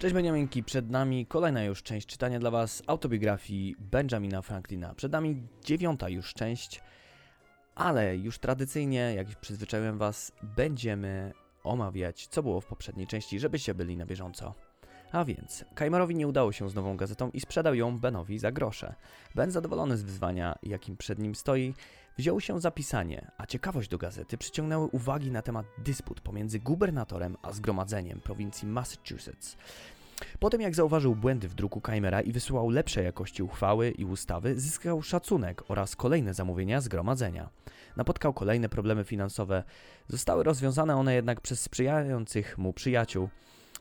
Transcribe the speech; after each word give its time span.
Cześć 0.00 0.14
Beniaminki, 0.14 0.62
przed 0.62 0.90
nami 0.90 1.26
kolejna 1.26 1.64
już 1.64 1.82
część 1.82 2.06
czytania 2.06 2.38
dla 2.38 2.50
Was 2.50 2.82
autobiografii 2.86 3.76
Benjamina 3.78 4.42
Franklina. 4.42 4.94
Przed 4.94 5.12
nami 5.12 5.42
dziewiąta 5.64 6.08
już 6.08 6.34
część, 6.34 6.80
ale 7.74 8.16
już 8.16 8.38
tradycyjnie, 8.38 9.14
jak 9.16 9.40
przyzwyczaiłem 9.40 9.98
Was, 9.98 10.32
będziemy 10.56 11.32
omawiać, 11.64 12.26
co 12.26 12.42
było 12.42 12.60
w 12.60 12.66
poprzedniej 12.66 13.06
części, 13.06 13.40
żebyście 13.40 13.74
byli 13.74 13.96
na 13.96 14.06
bieżąco. 14.06 14.54
A 15.12 15.24
więc, 15.24 15.64
Kajmarowi 15.74 16.14
nie 16.14 16.28
udało 16.28 16.52
się 16.52 16.70
z 16.70 16.74
nową 16.74 16.96
gazetą 16.96 17.30
i 17.30 17.40
sprzedał 17.40 17.74
ją 17.74 17.98
Benowi 17.98 18.38
za 18.38 18.52
grosze. 18.52 18.94
Ben, 19.34 19.50
zadowolony 19.50 19.96
z 19.96 20.02
wyzwania, 20.02 20.58
jakim 20.62 20.96
przed 20.96 21.18
nim 21.18 21.34
stoi, 21.34 21.74
wziął 22.18 22.40
się 22.40 22.60
za 22.60 22.70
pisanie, 22.70 23.30
a 23.38 23.46
ciekawość 23.46 23.88
do 23.88 23.98
gazety 23.98 24.38
przyciągnęły 24.38 24.86
uwagi 24.86 25.30
na 25.30 25.42
temat 25.42 25.66
dysput 25.78 26.20
pomiędzy 26.20 26.60
gubernatorem 26.60 27.36
a 27.42 27.52
zgromadzeniem 27.52 28.20
prowincji 28.20 28.68
Massachusetts. 28.68 29.56
Potem 30.38 30.60
jak 30.60 30.74
zauważył 30.74 31.14
błędy 31.16 31.48
w 31.48 31.54
druku 31.54 31.80
Kaimera 31.80 32.20
i 32.20 32.32
wysyłał 32.32 32.70
lepszej 32.70 33.04
jakości 33.04 33.42
uchwały 33.42 33.90
i 33.90 34.04
ustawy, 34.04 34.60
zyskał 34.60 35.02
szacunek 35.02 35.62
oraz 35.68 35.96
kolejne 35.96 36.34
zamówienia 36.34 36.80
zgromadzenia. 36.80 37.48
Napotkał 37.96 38.32
kolejne 38.32 38.68
problemy 38.68 39.04
finansowe. 39.04 39.64
Zostały 40.08 40.44
rozwiązane 40.44 40.96
one 40.96 41.14
jednak 41.14 41.40
przez 41.40 41.60
sprzyjających 41.60 42.58
mu 42.58 42.72
przyjaciół. 42.72 43.28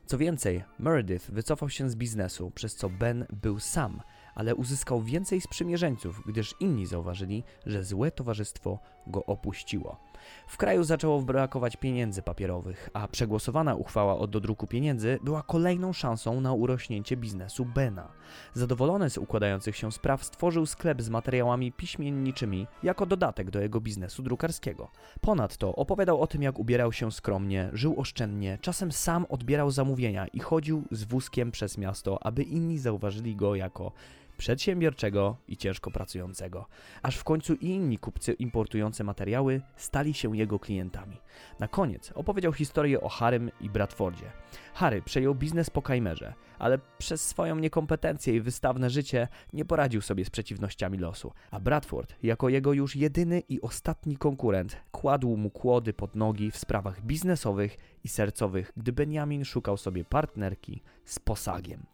Co 0.09 0.17
więcej, 0.17 0.63
Meredith 0.79 1.31
wycofał 1.31 1.69
się 1.69 1.89
z 1.89 1.95
biznesu, 1.95 2.51
przez 2.51 2.75
co 2.75 2.89
Ben 2.89 3.25
był 3.43 3.59
sam, 3.59 4.01
ale 4.35 4.55
uzyskał 4.55 5.03
więcej 5.03 5.41
sprzymierzeńców, 5.41 6.21
gdyż 6.25 6.55
inni 6.59 6.85
zauważyli, 6.85 7.43
że 7.65 7.83
złe 7.83 8.11
towarzystwo 8.11 8.79
go 9.07 9.25
opuściło. 9.25 9.99
W 10.47 10.57
kraju 10.57 10.83
zaczęło 10.83 11.21
brakować 11.21 11.77
pieniędzy 11.77 12.21
papierowych, 12.21 12.89
a 12.94 13.07
przegłosowana 13.07 13.75
uchwała 13.75 14.17
o 14.17 14.27
dodruku 14.27 14.67
pieniędzy 14.67 15.19
była 15.23 15.44
kolejną 15.44 15.94
szansą 15.94 16.41
na 16.41 16.53
urośnięcie 16.53 17.17
biznesu 17.17 17.66
Bena. 17.66 18.11
Zadowolony 18.53 19.09
z 19.09 19.17
układających 19.17 19.75
się 19.75 19.91
spraw 19.91 20.23
stworzył 20.23 20.66
sklep 20.66 21.02
z 21.02 21.09
materiałami 21.09 21.71
piśmienniczymi 21.71 22.67
jako 22.83 23.05
dodatek 23.05 23.49
do 23.49 23.61
jego 23.61 23.81
biznesu 23.81 24.23
drukarskiego. 24.23 24.91
Ponadto 25.21 25.75
opowiadał 25.75 26.22
o 26.22 26.27
tym, 26.27 26.41
jak 26.41 26.59
ubierał 26.59 26.94
się 26.94 27.11
skromnie, 27.11 27.69
żył 27.73 27.99
oszczędnie, 27.99 28.57
czasem 28.61 28.91
sam 28.91 29.25
odbierał 29.29 29.72
zamówienia 29.72 30.27
i 30.27 30.39
chodził 30.39 30.83
z 30.91 31.03
wózkiem 31.03 31.51
przez 31.51 31.77
miasto, 31.77 32.25
aby 32.25 32.44
inni 32.44 32.79
zauważyli 32.79 33.35
go 33.35 33.55
jako 33.55 33.91
przedsiębiorczego 34.39 35.37
i 35.47 35.57
ciężko 35.57 35.91
pracującego, 35.91 36.65
aż 37.01 37.17
w 37.17 37.23
końcu 37.23 37.53
i 37.53 37.65
inni 37.65 37.97
kupcy 37.97 38.33
importujący 38.33 39.03
materiały 39.03 39.61
stali 39.75 40.13
się 40.13 40.37
jego 40.37 40.59
klientami. 40.59 41.17
Na 41.59 41.67
koniec 41.67 42.11
opowiedział 42.15 42.53
historię 42.53 43.01
o 43.01 43.09
Harrym 43.09 43.51
i 43.61 43.69
Bradfordzie. 43.69 44.31
Harry 44.73 45.01
przejął 45.01 45.35
biznes 45.35 45.69
po 45.69 45.81
Kajmerze, 45.81 46.33
ale 46.59 46.79
przez 46.97 47.27
swoją 47.27 47.55
niekompetencję 47.55 48.35
i 48.35 48.41
wystawne 48.41 48.89
życie 48.89 49.27
nie 49.53 49.65
poradził 49.65 50.01
sobie 50.01 50.25
z 50.25 50.29
przeciwnościami 50.29 50.97
losu, 50.97 51.31
a 51.51 51.59
Bradford, 51.59 52.15
jako 52.23 52.49
jego 52.49 52.73
już 52.73 52.95
jedyny 52.95 53.39
i 53.49 53.61
ostatni 53.61 54.17
konkurent, 54.17 54.77
kładł 54.91 55.37
mu 55.37 55.49
kłody 55.49 55.93
pod 55.93 56.15
nogi 56.15 56.51
w 56.51 56.57
sprawach 56.57 57.01
biznesowych 57.01 57.77
i 58.03 58.07
sercowych, 58.07 58.71
gdy 58.77 58.91
Benjamin 58.91 59.45
szukał 59.45 59.77
sobie 59.77 60.05
partnerki 60.05 60.81
z 61.05 61.19
posagiem. 61.19 61.85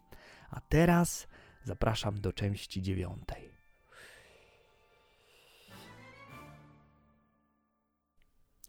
A 0.50 0.60
teraz 0.60 1.28
Zapraszam 1.66 2.20
do 2.20 2.32
części 2.32 2.82
dziewiątej. 2.82 3.48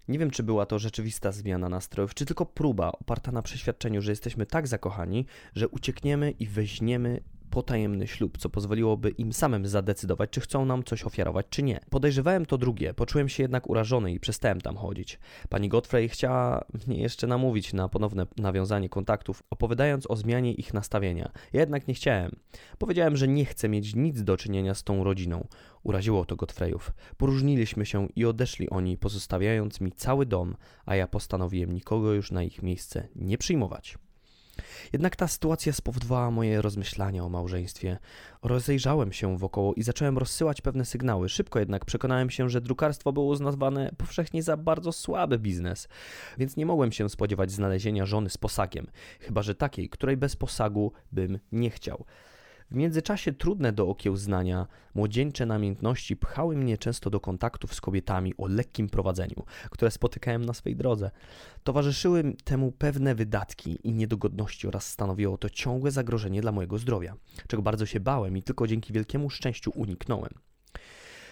Nie 0.08 0.20
wiem, 0.20 0.32
czy 0.32 0.44
była 0.44 0.66
to 0.66 0.80
rzeczywista 0.80 1.32
zmiana 1.32 1.70
nastrojów, 1.70 2.14
czy 2.14 2.26
tylko 2.26 2.46
próba 2.46 2.92
oparta 2.92 3.32
na 3.32 3.42
przeświadczeniu, 3.42 4.02
że 4.02 4.12
jesteśmy 4.12 4.46
tak 4.46 4.68
zakochani, 4.68 5.26
że 5.56 5.68
uciekniemy 5.68 6.32
i 6.32 6.48
weźmiemy 6.48 7.22
potajemny 7.50 8.08
ślub, 8.08 8.38
co 8.38 8.50
pozwoliłoby 8.50 9.10
im 9.10 9.34
samym 9.34 9.68
zadecydować, 9.68 10.30
czy 10.30 10.42
chcą 10.42 10.66
nam 10.66 10.84
coś 10.84 11.04
ofiarować, 11.04 11.46
czy 11.50 11.64
nie. 11.64 11.80
Podejrzewałem 11.90 12.46
to 12.46 12.58
drugie, 12.58 12.94
poczułem 12.94 13.30
się 13.30 13.44
jednak 13.44 13.70
urażony 13.70 14.14
i 14.14 14.20
przestałem 14.20 14.62
tam 14.62 14.76
chodzić. 14.76 15.20
Pani 15.50 15.70
Godfrey 15.70 16.10
chciała 16.10 16.66
mnie 16.88 17.02
jeszcze 17.02 17.28
namówić 17.28 17.74
na 17.74 17.90
ponowne 17.90 18.28
nawiązanie 18.38 18.90
kontaktów, 18.90 19.44
opowiadając 19.50 20.12
o 20.12 20.16
zmianie 20.16 20.54
ich 20.54 20.74
nastawienia. 20.74 21.32
Ja 21.54 21.60
jednak 21.60 21.88
nie 21.88 21.94
chciałem. 21.94 22.32
Powiedziałem, 22.78 23.18
że 23.18 23.28
nie 23.28 23.46
chcę 23.46 23.70
mieć 23.70 23.96
nic 23.96 24.24
do 24.24 24.38
czynienia 24.38 24.74
z 24.74 24.84
tą 24.84 25.04
rodziną. 25.04 25.48
Uraziło 25.84 26.26
to 26.26 26.36
Godfreyów. 26.36 26.94
Poróżniliśmy 27.18 27.86
się 27.86 28.08
i 28.16 28.26
odeszli 28.26 28.70
oni, 28.70 28.98
pozostawiając 28.98 29.82
mi 29.82 29.92
cały 29.92 30.26
dom, 30.26 30.56
a 30.86 30.96
ja 30.96 31.08
postanowiłem 31.08 31.74
nikogo 31.74 32.14
już 32.14 32.32
na 32.32 32.44
ich 32.44 32.64
miejsce 32.64 33.08
nie 33.16 33.38
przyjmować. 33.38 33.98
Jednak 34.94 35.16
ta 35.16 35.28
sytuacja 35.28 35.74
spowodowała 35.74 36.32
moje 36.32 36.62
rozmyślania 36.62 37.24
o 37.24 37.30
małżeństwie. 37.30 37.98
Rozejrzałem 38.44 39.14
się 39.14 39.38
wokoło 39.38 39.74
i 39.74 39.84
zacząłem 39.84 40.18
rozsyłać 40.18 40.62
pewne 40.62 40.86
sygnały. 40.86 41.30
Szybko 41.30 41.60
jednak 41.60 41.86
przekonałem 41.86 42.30
się, 42.30 42.50
że 42.50 42.62
drukarstwo 42.62 43.14
było 43.14 43.26
uznawane 43.26 43.92
powszechnie 43.98 44.44
za 44.44 44.58
bardzo 44.58 44.92
słaby 44.92 45.40
biznes, 45.40 45.88
więc 46.38 46.58
nie 46.58 46.66
mogłem 46.66 46.92
się 46.92 47.10
spodziewać 47.10 47.52
znalezienia 47.52 48.06
żony 48.06 48.30
z 48.30 48.38
posagiem, 48.38 48.88
chyba 49.20 49.42
że 49.42 49.56
takiej, 49.56 49.90
której 49.90 50.18
bez 50.18 50.36
posagu 50.36 50.92
bym 51.12 51.40
nie 51.52 51.70
chciał. 51.70 52.06
W 52.72 52.76
międzyczasie 52.76 53.34
trudne 53.34 53.72
do 53.74 53.88
okiełznania, 53.88 54.68
młodzieńcze 54.96 55.46
namiętności 55.46 56.16
pchały 56.16 56.58
mnie 56.58 56.78
często 56.78 57.10
do 57.10 57.20
kontaktów 57.20 57.76
z 57.76 57.82
kobietami 57.82 58.34
o 58.38 58.48
lekkim 58.48 58.90
prowadzeniu, 58.90 59.46
które 59.70 59.92
spotykałem 59.92 60.46
na 60.46 60.54
swej 60.54 60.76
drodze. 60.76 61.12
Towarzyszyły 61.64 62.34
temu 62.44 62.72
pewne 62.72 63.16
wydatki 63.16 63.80
i 63.84 63.94
niedogodności 63.94 64.68
oraz 64.68 64.90
stanowiło 64.90 65.38
to 65.38 65.50
ciągłe 65.50 65.92
zagrożenie 65.92 66.42
dla 66.42 66.52
mojego 66.52 66.78
zdrowia, 66.78 67.16
czego 67.48 67.64
bardzo 67.64 67.86
się 67.86 68.00
bałem 68.00 68.38
i 68.38 68.44
tylko 68.44 68.68
dzięki 68.68 68.94
wielkiemu 68.94 69.30
szczęściu 69.30 69.72
uniknąłem. 69.76 70.32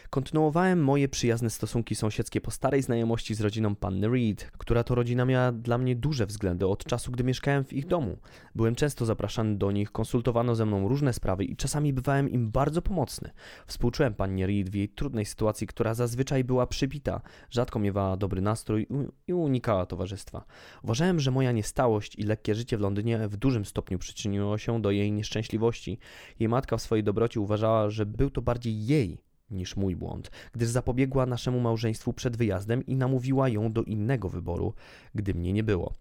Kontynuowałem 0.09 0.83
moje 0.83 1.09
przyjazne 1.09 1.49
stosunki 1.49 1.95
sąsiedzkie 1.95 2.41
po 2.41 2.51
starej 2.51 2.81
znajomości 2.81 3.35
z 3.35 3.41
rodziną 3.41 3.75
panny 3.75 4.09
Reed, 4.09 4.51
która 4.57 4.83
to 4.83 4.95
rodzina 4.95 5.25
miała 5.25 5.51
dla 5.51 5.77
mnie 5.77 5.95
duże 5.95 6.25
względy 6.25 6.67
od 6.67 6.83
czasu, 6.83 7.11
gdy 7.11 7.23
mieszkałem 7.23 7.63
w 7.63 7.73
ich 7.73 7.88
domu. 7.88 8.17
Byłem 8.55 8.75
często 8.75 9.05
zapraszany 9.05 9.55
do 9.55 9.71
nich, 9.71 9.91
konsultowano 9.91 10.55
ze 10.55 10.66
mną 10.66 10.88
różne 10.88 11.13
sprawy 11.13 11.43
i 11.43 11.55
czasami 11.55 11.93
bywałem 11.93 12.29
im 12.29 12.51
bardzo 12.51 12.81
pomocny. 12.81 13.29
Współczułem 13.67 14.13
pannie 14.13 14.47
Reed 14.47 14.69
w 14.69 14.75
jej 14.75 14.89
trudnej 14.89 15.25
sytuacji, 15.25 15.67
która 15.67 15.93
zazwyczaj 15.93 16.43
była 16.43 16.67
przybita, 16.67 17.22
rzadko 17.49 17.79
miewała 17.79 18.17
dobry 18.17 18.41
nastrój 18.41 18.87
i 19.27 19.33
unikała 19.33 19.85
towarzystwa. 19.85 20.45
Uważałem, 20.83 21.19
że 21.19 21.31
moja 21.31 21.51
niestałość 21.51 22.16
i 22.16 22.23
lekkie 22.23 22.55
życie 22.55 22.77
w 22.77 22.81
Londynie 22.81 23.27
w 23.27 23.37
dużym 23.37 23.66
stopniu 23.66 23.99
przyczyniło 23.99 24.57
się 24.57 24.81
do 24.81 24.91
jej 24.91 25.11
nieszczęśliwości. 25.11 25.99
Jej 26.39 26.49
matka 26.49 26.77
w 26.77 26.81
swojej 26.81 27.03
dobroci 27.03 27.39
uważała, 27.39 27.89
że 27.89 28.05
był 28.05 28.29
to 28.29 28.41
bardziej 28.41 28.85
jej 28.85 29.25
niż 29.51 29.75
mój 29.75 29.95
błąd, 29.95 30.31
gdyż 30.53 30.69
zapobiegła 30.69 31.25
naszemu 31.25 31.59
małżeństwu 31.59 32.13
przed 32.13 32.38
wyjazdem 32.38 32.85
i 32.85 32.95
namówiła 32.95 33.50
ją 33.50 33.72
do 33.72 33.83
innego 33.83 34.29
wyboru, 34.29 34.73
gdy 35.16 35.33
mnie 35.33 35.53
nie 35.53 35.63
było. 35.63 35.94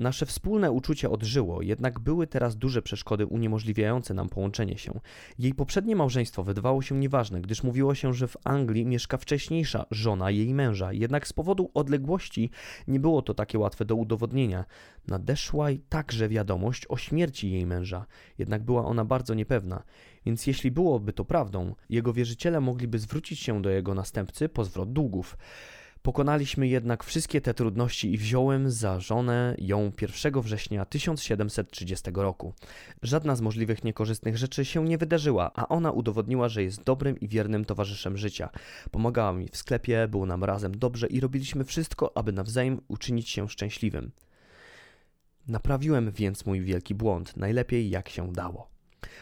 Nasze 0.00 0.26
wspólne 0.26 0.70
uczucie 0.70 1.10
odżyło, 1.10 1.62
jednak 1.62 2.00
były 2.00 2.26
teraz 2.26 2.56
duże 2.56 2.82
przeszkody 2.82 3.26
uniemożliwiające 3.26 4.14
nam 4.14 4.28
połączenie 4.28 4.78
się. 4.78 5.00
Jej 5.38 5.54
poprzednie 5.54 5.96
małżeństwo 5.96 6.44
wydawało 6.44 6.82
się 6.82 6.98
nieważne, 6.98 7.40
gdyż 7.40 7.62
mówiło 7.62 7.94
się, 7.94 8.14
że 8.14 8.28
w 8.28 8.36
Anglii 8.44 8.86
mieszka 8.86 9.16
wcześniejsza 9.16 9.86
żona 9.90 10.30
jej 10.30 10.54
męża, 10.54 10.92
jednak 10.92 11.28
z 11.28 11.32
powodu 11.32 11.70
odległości 11.74 12.50
nie 12.88 13.00
było 13.00 13.22
to 13.22 13.34
takie 13.34 13.58
łatwe 13.58 13.84
do 13.84 13.96
udowodnienia. 13.96 14.64
Nadeszła 15.08 15.68
także 15.88 16.28
wiadomość 16.28 16.86
o 16.88 16.96
śmierci 16.96 17.52
jej 17.52 17.66
męża, 17.66 18.06
jednak 18.38 18.62
była 18.62 18.84
ona 18.84 19.04
bardzo 19.04 19.34
niepewna. 19.34 19.82
Więc 20.26 20.46
jeśli 20.46 20.70
byłoby 20.70 21.12
to 21.12 21.24
prawdą, 21.24 21.74
jego 21.90 22.12
wierzyciele 22.12 22.60
mogliby 22.60 22.98
zwrócić 22.98 23.40
się 23.40 23.62
do 23.62 23.70
jego 23.70 23.94
następcy 23.94 24.48
po 24.48 24.64
zwrot 24.64 24.92
długów. 24.92 25.36
Pokonaliśmy 26.02 26.68
jednak 26.68 27.04
wszystkie 27.04 27.40
te 27.40 27.54
trudności 27.54 28.14
i 28.14 28.18
wziąłem 28.18 28.70
za 28.70 29.00
żonę 29.00 29.54
ją 29.58 29.92
1 30.00 30.40
września 30.40 30.84
1730 30.84 32.10
roku. 32.14 32.52
Żadna 33.02 33.36
z 33.36 33.40
możliwych 33.40 33.84
niekorzystnych 33.84 34.36
rzeczy 34.36 34.64
się 34.64 34.84
nie 34.84 34.98
wydarzyła, 34.98 35.50
a 35.54 35.68
ona 35.68 35.90
udowodniła, 35.90 36.48
że 36.48 36.62
jest 36.62 36.84
dobrym 36.84 37.20
i 37.20 37.28
wiernym 37.28 37.64
towarzyszem 37.64 38.16
życia. 38.16 38.50
Pomagała 38.90 39.32
mi 39.32 39.48
w 39.48 39.56
sklepie, 39.56 40.08
było 40.08 40.26
nam 40.26 40.44
razem 40.44 40.78
dobrze 40.78 41.06
i 41.06 41.20
robiliśmy 41.20 41.64
wszystko, 41.64 42.16
aby 42.16 42.32
nawzajem 42.32 42.80
uczynić 42.88 43.28
się 43.28 43.48
szczęśliwym. 43.48 44.10
Naprawiłem 45.48 46.10
więc 46.12 46.46
mój 46.46 46.60
wielki 46.60 46.94
błąd, 46.94 47.36
najlepiej 47.36 47.90
jak 47.90 48.08
się 48.08 48.32
dało. 48.32 48.71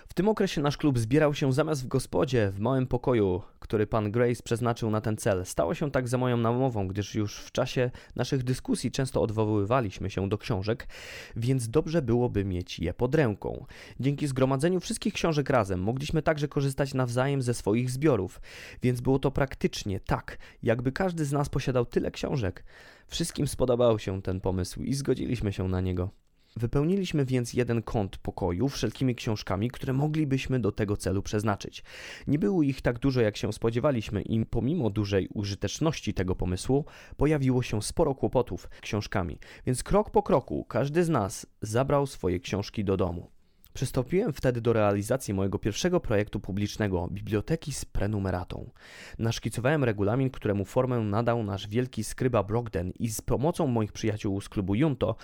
W 0.08 0.14
tym 0.14 0.28
okresie 0.28 0.60
nasz 0.60 0.76
klub 0.76 0.98
zbierał 0.98 1.34
się 1.34 1.52
zamiast 1.52 1.84
w 1.84 1.88
gospodzie, 1.88 2.50
w 2.50 2.60
małym 2.60 2.86
pokoju, 2.86 3.42
który 3.58 3.86
pan 3.86 4.10
Grace 4.10 4.42
przeznaczył 4.42 4.90
na 4.90 5.00
ten 5.00 5.16
cel. 5.16 5.46
Stało 5.46 5.74
się 5.74 5.90
tak 5.90 6.08
za 6.08 6.18
moją 6.18 6.36
namową, 6.36 6.88
gdyż 6.88 7.14
już 7.14 7.36
w 7.38 7.52
czasie 7.52 7.90
naszych 8.16 8.42
dyskusji 8.42 8.90
często 8.90 9.22
odwoływaliśmy 9.22 10.10
się 10.10 10.28
do 10.28 10.38
książek, 10.38 10.88
więc 11.36 11.68
dobrze 11.68 12.02
byłoby 12.02 12.44
mieć 12.44 12.78
je 12.78 12.94
pod 12.94 13.14
ręką. 13.14 13.66
Dzięki 14.00 14.26
zgromadzeniu 14.26 14.80
wszystkich 14.80 15.14
książek 15.14 15.50
razem 15.50 15.80
mogliśmy 15.80 16.22
także 16.22 16.48
korzystać 16.48 16.94
nawzajem 16.94 17.42
ze 17.42 17.54
swoich 17.54 17.90
zbiorów, 17.90 18.40
więc 18.82 19.00
było 19.00 19.18
to 19.18 19.30
praktycznie 19.30 20.00
tak, 20.00 20.38
jakby 20.62 20.92
każdy 20.92 21.24
z 21.24 21.32
nas 21.32 21.48
posiadał 21.48 21.86
tyle 21.86 22.10
książek. 22.10 22.64
Wszystkim 23.06 23.46
spodobał 23.46 23.98
się 23.98 24.22
ten 24.22 24.40
pomysł 24.40 24.82
i 24.82 24.94
zgodziliśmy 24.94 25.52
się 25.52 25.68
na 25.68 25.80
niego. 25.80 26.10
Wypełniliśmy 26.56 27.24
więc 27.24 27.54
jeden 27.54 27.82
kąt 27.82 28.16
pokoju 28.16 28.68
wszelkimi 28.68 29.14
książkami, 29.14 29.70
które 29.70 29.92
moglibyśmy 29.92 30.60
do 30.60 30.72
tego 30.72 30.96
celu 30.96 31.22
przeznaczyć. 31.22 31.84
Nie 32.26 32.38
było 32.38 32.62
ich 32.62 32.82
tak 32.82 32.98
dużo, 32.98 33.20
jak 33.20 33.36
się 33.36 33.52
spodziewaliśmy, 33.52 34.22
i 34.22 34.46
pomimo 34.46 34.90
dużej 34.90 35.28
użyteczności 35.28 36.14
tego 36.14 36.36
pomysłu, 36.36 36.84
pojawiło 37.16 37.62
się 37.62 37.82
sporo 37.82 38.14
kłopotów 38.14 38.68
książkami, 38.80 39.38
więc 39.66 39.82
krok 39.82 40.10
po 40.10 40.22
kroku 40.22 40.64
każdy 40.64 41.04
z 41.04 41.08
nas 41.08 41.46
zabrał 41.62 42.06
swoje 42.06 42.40
książki 42.40 42.84
do 42.84 42.96
domu. 42.96 43.39
Przystąpiłem 43.74 44.32
wtedy 44.32 44.60
do 44.60 44.72
realizacji 44.72 45.34
mojego 45.34 45.58
pierwszego 45.58 46.00
projektu 46.00 46.40
publicznego 46.40 47.08
biblioteki 47.12 47.72
z 47.72 47.84
prenumeratą. 47.84 48.70
Naszkicowałem 49.18 49.84
regulamin, 49.84 50.30
któremu 50.30 50.64
formę 50.64 51.00
nadał 51.00 51.42
nasz 51.42 51.68
wielki 51.68 52.04
skryba 52.04 52.42
Brogden 52.42 52.92
i 52.98 53.08
z 53.08 53.20
pomocą 53.20 53.66
moich 53.66 53.92
przyjaciół 53.92 54.40
z 54.40 54.48
klubu 54.48 54.74
Junto 54.74 55.16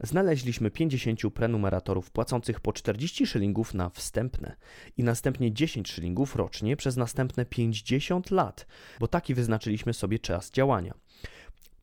znaleźliśmy 0.00 0.70
50 0.70 1.20
prenumeratorów 1.34 2.10
płacących 2.10 2.60
po 2.60 2.72
40 2.72 3.26
szylingów 3.26 3.74
na 3.74 3.90
wstępne 3.90 4.56
i 4.96 5.04
następnie 5.04 5.52
10 5.52 5.90
szylingów 5.90 6.36
rocznie 6.36 6.76
przez 6.76 6.96
następne 6.96 7.44
50 7.44 8.30
lat, 8.30 8.66
bo 9.00 9.08
taki 9.08 9.34
wyznaczyliśmy 9.34 9.94
sobie 9.94 10.18
czas 10.18 10.50
działania. 10.50 10.94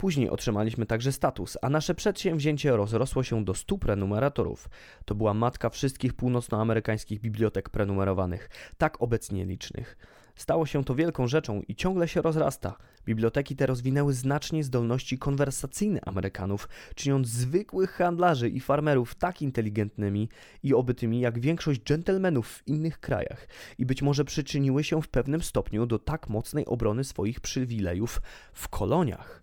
Później 0.02 0.30
otrzymaliśmy 0.30 0.86
także 0.86 1.12
status, 1.12 1.58
a 1.62 1.70
nasze 1.70 1.96
przedsięwzięcie 1.96 2.72
rozrosło 2.72 3.24
się 3.24 3.46
do 3.46 3.54
100 3.54 3.78
prenumeratorów. 3.78 4.70
To 5.06 5.16
była 5.16 5.34
matka 5.34 5.70
wszystkich 5.70 6.14
północnoamerykańskich 6.14 7.20
bibliotek 7.20 7.70
prenumerowanych, 7.70 8.50
tak 8.78 9.02
obecnie 9.02 9.46
licznych. 9.46 9.98
Stało 10.36 10.66
się 10.66 10.84
to 10.84 10.96
wielką 10.96 11.28
rzeczą 11.28 11.62
i 11.68 11.76
ciągle 11.76 12.08
się 12.08 12.22
rozrasta. 12.22 12.78
Biblioteki 13.06 13.56
te 13.56 13.66
rozwinęły 13.66 14.14
znacznie 14.14 14.64
zdolności 14.64 15.18
konwersacyjne 15.18 16.00
Amerykanów, 16.06 16.70
czyniąc 16.96 17.28
zwykłych 17.28 17.92
handlarzy 17.92 18.50
i 18.50 18.60
farmerów 18.60 19.16
tak 19.16 19.42
inteligentnymi 19.42 20.30
i 20.64 20.74
obytymi 20.74 21.20
jak 21.20 21.40
większość 21.40 21.82
dżentelmenów 21.82 22.48
w 22.48 22.68
innych 22.68 23.00
krajach 23.00 23.48
i 23.78 23.86
być 23.86 24.02
może 24.02 24.26
przyczyniły 24.26 24.84
się 24.84 25.02
w 25.02 25.08
pewnym 25.08 25.42
stopniu 25.42 25.86
do 25.86 26.00
tak 26.00 26.30
mocnej 26.30 26.66
obrony 26.66 27.04
swoich 27.04 27.40
przywilejów 27.40 28.22
w 28.54 28.70
koloniach. 28.70 29.39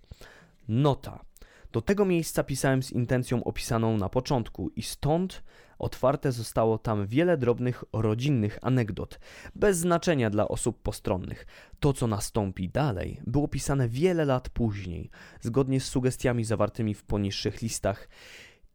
Nota. 0.68 1.24
Do 1.72 1.82
tego 1.82 2.04
miejsca 2.04 2.44
pisałem 2.44 2.82
z 2.82 2.92
intencją 2.92 3.44
opisaną 3.44 3.96
na 3.96 4.08
początku 4.08 4.70
i 4.76 4.82
stąd 4.82 5.42
otwarte 5.78 6.32
zostało 6.32 6.78
tam 6.78 7.06
wiele 7.06 7.36
drobnych 7.36 7.84
rodzinnych 7.92 8.58
anegdot, 8.62 9.20
bez 9.54 9.78
znaczenia 9.78 10.30
dla 10.30 10.48
osób 10.48 10.82
postronnych. 10.82 11.46
To, 11.80 11.92
co 11.92 12.06
nastąpi 12.06 12.68
dalej, 12.68 13.20
było 13.26 13.48
pisane 13.48 13.88
wiele 13.88 14.24
lat 14.24 14.48
później, 14.48 15.10
zgodnie 15.40 15.80
z 15.80 15.84
sugestiami 15.84 16.44
zawartymi 16.44 16.94
w 16.94 17.04
poniższych 17.04 17.62
listach 17.62 18.08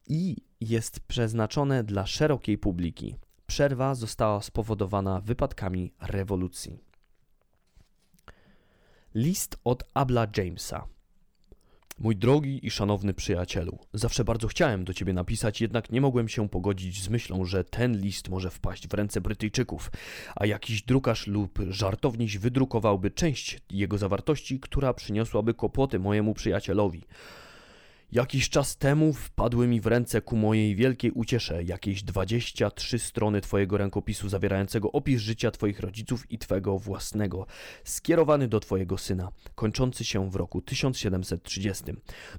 i 0.08 0.38
jest 0.60 1.00
przeznaczone 1.00 1.84
dla 1.84 2.06
szerokiej 2.06 2.58
publiki. 2.58 3.16
Przerwa 3.48 3.96
została 3.96 4.42
spowodowana 4.42 5.22
wypadkami 5.22 5.94
rewolucji. 6.02 6.80
List 9.16 9.60
od 9.64 9.84
Abla 9.94 10.28
Jamesa. 10.38 10.88
Mój 12.04 12.16
drogi 12.16 12.66
i 12.66 12.72
szanowny 12.72 13.14
przyjacielu, 13.14 13.80
zawsze 13.94 14.24
bardzo 14.24 14.48
chciałem 14.48 14.84
do 14.84 14.94
ciebie 14.94 15.14
napisać, 15.14 15.62
jednak 15.62 15.92
nie 15.92 16.02
mogłem 16.02 16.30
się 16.30 16.50
pogodzić 16.50 17.04
z 17.04 17.10
myślą, 17.10 17.46
że 17.46 17.64
ten 17.64 18.02
list 18.02 18.30
może 18.30 18.50
wpaść 18.50 18.88
w 18.88 18.94
ręce 18.94 19.22
Brytyjczyków, 19.22 19.92
a 20.36 20.46
jakiś 20.46 20.82
drukarz 20.82 21.28
lub 21.28 21.60
żartowniś 21.70 22.38
wydrukowałby 22.38 23.12
część 23.12 23.60
jego 23.70 23.98
zawartości, 23.98 24.60
która 24.60 24.94
przyniosłaby 24.94 25.54
kłopoty 25.54 26.00
mojemu 26.00 26.34
przyjacielowi. 26.34 27.04
Jakiś 28.12 28.50
czas 28.50 28.78
temu 28.78 29.14
wpadły 29.14 29.68
mi 29.68 29.82
w 29.82 29.88
ręce 29.88 30.22
ku 30.22 30.36
mojej 30.36 30.76
wielkiej 30.76 31.12
uciesze 31.12 31.64
jakieś 31.64 32.04
23 32.04 33.00
strony 33.00 33.42
Twojego 33.42 33.78
rękopisu 33.78 34.30
zawierającego 34.30 34.92
opis 34.92 35.22
życia 35.22 35.52
Twoich 35.52 35.80
rodziców 35.80 36.32
i 36.32 36.38
Twego 36.38 36.80
własnego, 36.80 37.46
skierowany 37.84 38.48
do 38.48 38.60
Twojego 38.60 38.98
syna, 38.98 39.32
kończący 39.56 40.04
się 40.04 40.30
w 40.30 40.36
roku 40.36 40.62
1730. 40.62 41.84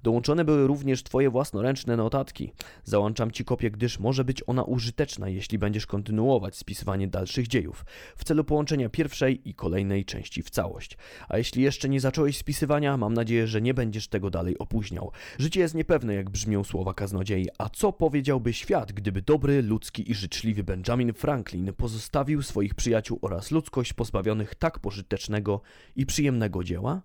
Dołączone 0.02 0.44
były 0.44 0.66
również 0.66 1.02
Twoje 1.02 1.30
własnoręczne 1.30 1.96
notatki. 1.96 2.52
Załączam 2.84 3.30
Ci 3.30 3.44
kopię, 3.44 3.70
gdyż 3.70 3.98
może 3.98 4.24
być 4.24 4.42
ona 4.46 4.64
użyteczna, 4.64 5.28
jeśli 5.28 5.58
będziesz 5.58 5.86
kontynuować 5.86 6.56
spisywanie 6.56 7.08
dalszych 7.08 7.48
dziejów, 7.48 7.84
w 8.16 8.24
celu 8.24 8.44
połączenia 8.44 8.88
pierwszej 8.88 9.48
i 9.48 9.54
kolejnej 9.54 10.04
części 10.04 10.42
w 10.42 10.50
całość. 10.50 10.98
A 11.28 11.38
jeśli 11.38 11.62
jeszcze 11.62 11.88
nie 11.88 12.00
zacząłeś 12.00 12.36
spisywania, 12.36 12.96
mam 12.96 13.14
nadzieję, 13.14 13.46
że 13.46 13.62
nie 13.62 13.74
będziesz 13.74 14.08
tego 14.08 14.30
dalej 14.30 14.58
opóźniał. 14.58 15.12
Życie 15.38 15.61
jest 15.62 15.74
niepewne, 15.74 16.14
jak 16.14 16.30
brzmią 16.30 16.64
słowa 16.64 16.94
kaznodziei, 16.94 17.48
a 17.58 17.68
co 17.68 17.92
powiedziałby 17.92 18.52
świat, 18.52 18.92
gdyby 18.92 19.22
dobry, 19.22 19.62
ludzki 19.62 20.10
i 20.10 20.14
życzliwy 20.14 20.64
Benjamin 20.64 21.12
Franklin 21.12 21.72
pozostawił 21.76 22.42
swoich 22.42 22.74
przyjaciół 22.74 23.18
oraz 23.22 23.50
ludzkość 23.50 23.92
pozbawionych 23.92 24.54
tak 24.54 24.78
pożytecznego 24.78 25.60
i 25.96 26.06
przyjemnego 26.06 26.64
dzieła? 26.64 27.02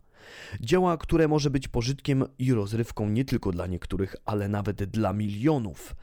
Dzieła, 0.62 0.98
które 0.98 1.28
może 1.28 1.50
być 1.50 1.68
pożytkiem 1.68 2.24
i 2.40 2.54
rozrywką 2.54 3.10
nie 3.10 3.26
tylko 3.26 3.52
dla 3.52 3.68
niektórych, 3.68 4.16
ale 4.26 4.48
nawet 4.48 4.84
dla 4.84 5.14
milionów. 5.14 5.96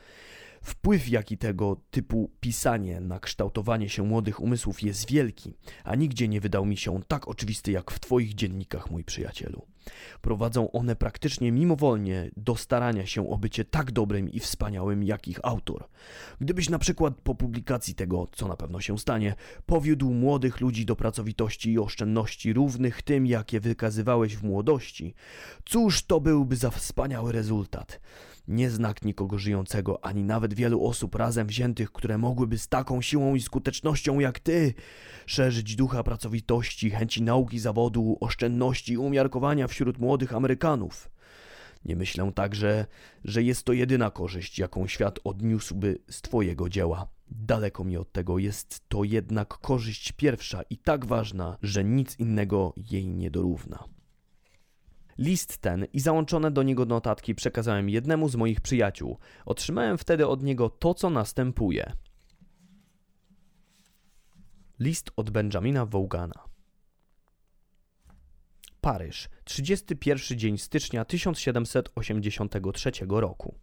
Wpływ, 0.62 1.08
jaki 1.08 1.38
tego 1.38 1.80
typu 1.90 2.30
pisanie 2.40 3.00
na 3.00 3.20
kształtowanie 3.20 3.88
się 3.88 4.02
młodych 4.02 4.40
umysłów 4.40 4.82
jest 4.82 5.10
wielki, 5.10 5.54
a 5.84 5.94
nigdzie 5.94 6.28
nie 6.28 6.40
wydał 6.40 6.66
mi 6.66 6.76
się 6.76 7.00
tak 7.08 7.28
oczywisty 7.28 7.72
jak 7.72 7.90
w 7.90 8.00
Twoich 8.00 8.34
dziennikach, 8.34 8.90
mój 8.90 9.04
przyjacielu. 9.04 9.73
Prowadzą 10.20 10.70
one 10.70 10.96
praktycznie 10.96 11.52
mimowolnie 11.52 12.30
do 12.36 12.56
starania 12.56 13.06
się 13.06 13.30
o 13.30 13.38
bycie 13.38 13.64
tak 13.64 13.92
dobrym 13.92 14.28
i 14.28 14.40
wspaniałym 14.40 15.02
jak 15.02 15.28
ich 15.28 15.40
autor. 15.42 15.84
Gdybyś 16.40 16.68
na 16.68 16.78
przykład 16.78 17.14
po 17.14 17.34
publikacji 17.34 17.94
tego, 17.94 18.28
co 18.32 18.48
na 18.48 18.56
pewno 18.56 18.80
się 18.80 18.98
stanie, 18.98 19.34
powiódł 19.66 20.10
młodych 20.10 20.60
ludzi 20.60 20.86
do 20.86 20.96
pracowitości 20.96 21.72
i 21.72 21.78
oszczędności 21.78 22.52
równych 22.52 23.02
tym, 23.02 23.26
jakie 23.26 23.60
wykazywałeś 23.60 24.36
w 24.36 24.42
młodości, 24.42 25.14
cóż 25.64 26.02
to 26.02 26.20
byłby 26.20 26.56
za 26.56 26.70
wspaniały 26.70 27.32
rezultat. 27.32 28.00
Nie 28.48 28.70
znak 28.70 29.04
nikogo 29.04 29.38
żyjącego, 29.38 30.04
ani 30.04 30.24
nawet 30.24 30.54
wielu 30.54 30.86
osób 30.86 31.14
razem 31.14 31.46
wziętych, 31.46 31.92
które 31.92 32.18
mogłyby 32.18 32.58
z 32.58 32.68
taką 32.68 33.02
siłą 33.02 33.34
i 33.34 33.40
skutecznością 33.40 34.20
jak 34.20 34.40
ty 34.40 34.74
szerzyć 35.26 35.76
ducha 35.76 36.02
pracowitości, 36.02 36.90
chęci 36.90 37.22
nauki 37.22 37.58
zawodu, 37.58 38.16
oszczędności 38.20 38.92
i 38.92 38.98
umiarkowania 38.98 39.68
wśród 39.68 39.98
młodych 39.98 40.34
Amerykanów. 40.34 41.10
Nie 41.84 41.96
myślę 41.96 42.32
także, 42.34 42.86
że 43.24 43.42
jest 43.42 43.64
to 43.64 43.72
jedyna 43.72 44.10
korzyść, 44.10 44.58
jaką 44.58 44.86
świat 44.86 45.18
odniósłby 45.24 45.98
z 46.10 46.22
Twojego 46.22 46.68
dzieła. 46.68 47.08
Daleko 47.30 47.84
mi 47.84 47.96
od 47.96 48.12
tego 48.12 48.38
jest 48.38 48.88
to 48.88 49.04
jednak 49.04 49.48
korzyść 49.48 50.12
pierwsza 50.12 50.62
i 50.70 50.78
tak 50.78 51.06
ważna, 51.06 51.58
że 51.62 51.84
nic 51.84 52.18
innego 52.18 52.72
jej 52.76 53.08
nie 53.08 53.30
dorówna. 53.30 53.84
List 55.18 55.58
ten 55.58 55.86
i 55.92 56.00
załączone 56.00 56.50
do 56.50 56.62
niego 56.62 56.84
notatki 56.84 57.34
przekazałem 57.34 57.88
jednemu 57.88 58.28
z 58.28 58.36
moich 58.36 58.60
przyjaciół. 58.60 59.18
Otrzymałem 59.46 59.98
wtedy 59.98 60.26
od 60.26 60.42
niego 60.42 60.70
to, 60.70 60.94
co 60.94 61.10
następuje. 61.10 61.92
List 64.80 65.10
od 65.16 65.30
Benjamina 65.30 65.86
Wołgana. 65.86 66.44
Paryż, 68.80 69.28
31 69.44 70.38
dzień 70.38 70.58
stycznia 70.58 71.04
1783 71.04 72.90
roku. 73.08 73.54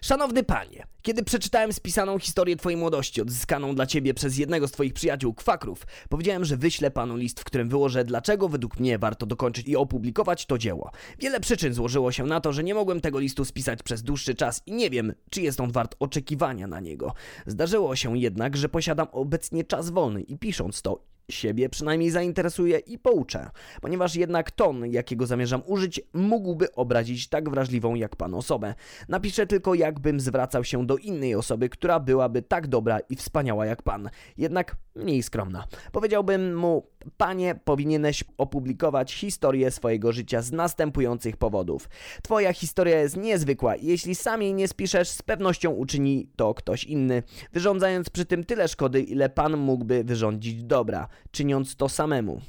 Szanowny 0.00 0.42
panie, 0.42 0.86
kiedy 1.02 1.24
przeczytałem 1.24 1.72
spisaną 1.72 2.18
historię 2.18 2.56
twojej 2.56 2.76
młodości, 2.76 3.22
odzyskaną 3.22 3.74
dla 3.74 3.86
ciebie 3.86 4.14
przez 4.14 4.38
jednego 4.38 4.68
z 4.68 4.72
twoich 4.72 4.92
przyjaciół 4.92 5.34
kwakrów, 5.34 5.86
powiedziałem, 6.08 6.44
że 6.44 6.56
wyślę 6.56 6.90
panu 6.90 7.16
list, 7.16 7.40
w 7.40 7.44
którym 7.44 7.68
wyłożę, 7.68 8.04
dlaczego 8.04 8.48
według 8.48 8.80
mnie 8.80 8.98
warto 8.98 9.26
dokończyć 9.26 9.68
i 9.68 9.76
opublikować 9.76 10.46
to 10.46 10.58
dzieło. 10.58 10.90
Wiele 11.18 11.40
przyczyn 11.40 11.74
złożyło 11.74 12.12
się 12.12 12.24
na 12.24 12.40
to, 12.40 12.52
że 12.52 12.64
nie 12.64 12.74
mogłem 12.74 13.00
tego 13.00 13.18
listu 13.18 13.44
spisać 13.44 13.82
przez 13.82 14.02
dłuższy 14.02 14.34
czas 14.34 14.62
i 14.66 14.72
nie 14.72 14.90
wiem, 14.90 15.12
czy 15.30 15.42
jest 15.42 15.60
on 15.60 15.72
wart 15.72 15.96
oczekiwania 15.98 16.66
na 16.66 16.80
niego. 16.80 17.14
Zdarzyło 17.46 17.96
się 17.96 18.18
jednak, 18.18 18.56
że 18.56 18.68
posiadam 18.68 19.06
obecnie 19.12 19.64
czas 19.64 19.90
wolny 19.90 20.22
i 20.22 20.38
pisząc 20.38 20.82
to 20.82 21.13
siebie 21.30 21.68
przynajmniej 21.68 22.10
zainteresuje 22.10 22.78
i 22.78 22.98
pouczę, 22.98 23.50
ponieważ 23.80 24.16
jednak 24.16 24.50
ton, 24.50 24.86
jakiego 24.86 25.26
zamierzam 25.26 25.62
użyć, 25.66 26.00
mógłby 26.12 26.72
obrazić 26.72 27.28
tak 27.28 27.50
wrażliwą 27.50 27.94
jak 27.94 28.16
pan 28.16 28.34
osobę. 28.34 28.74
Napiszę 29.08 29.46
tylko, 29.46 29.74
jakbym 29.74 30.20
zwracał 30.20 30.64
się 30.64 30.86
do 30.86 30.96
innej 30.96 31.34
osoby, 31.34 31.68
która 31.68 32.00
byłaby 32.00 32.42
tak 32.42 32.66
dobra 32.66 32.98
i 33.00 33.16
wspaniała 33.16 33.66
jak 33.66 33.82
pan, 33.82 34.10
jednak 34.36 34.76
mniej 34.96 35.22
skromna. 35.22 35.64
Powiedziałbym 35.92 36.56
mu, 36.56 36.86
panie, 37.16 37.54
powinieneś 37.64 38.24
opublikować 38.38 39.14
historię 39.14 39.70
swojego 39.70 40.12
życia 40.12 40.42
z 40.42 40.52
następujących 40.52 41.36
powodów. 41.36 41.88
Twoja 42.22 42.52
historia 42.52 43.00
jest 43.00 43.16
niezwykła 43.16 43.76
i 43.76 43.86
jeśli 43.86 44.14
sam 44.14 44.42
jej 44.42 44.54
nie 44.54 44.68
spiszesz, 44.68 45.08
z 45.08 45.22
pewnością 45.22 45.70
uczyni 45.70 46.28
to 46.36 46.54
ktoś 46.54 46.84
inny, 46.84 47.22
wyrządzając 47.52 48.10
przy 48.10 48.24
tym 48.24 48.44
tyle 48.44 48.68
szkody, 48.68 49.02
ile 49.02 49.28
pan 49.28 49.56
mógłby 49.56 50.04
wyrządzić 50.04 50.64
dobra 50.64 51.08
czyniąc 51.30 51.76
to 51.76 51.88
samemu. 51.88 52.40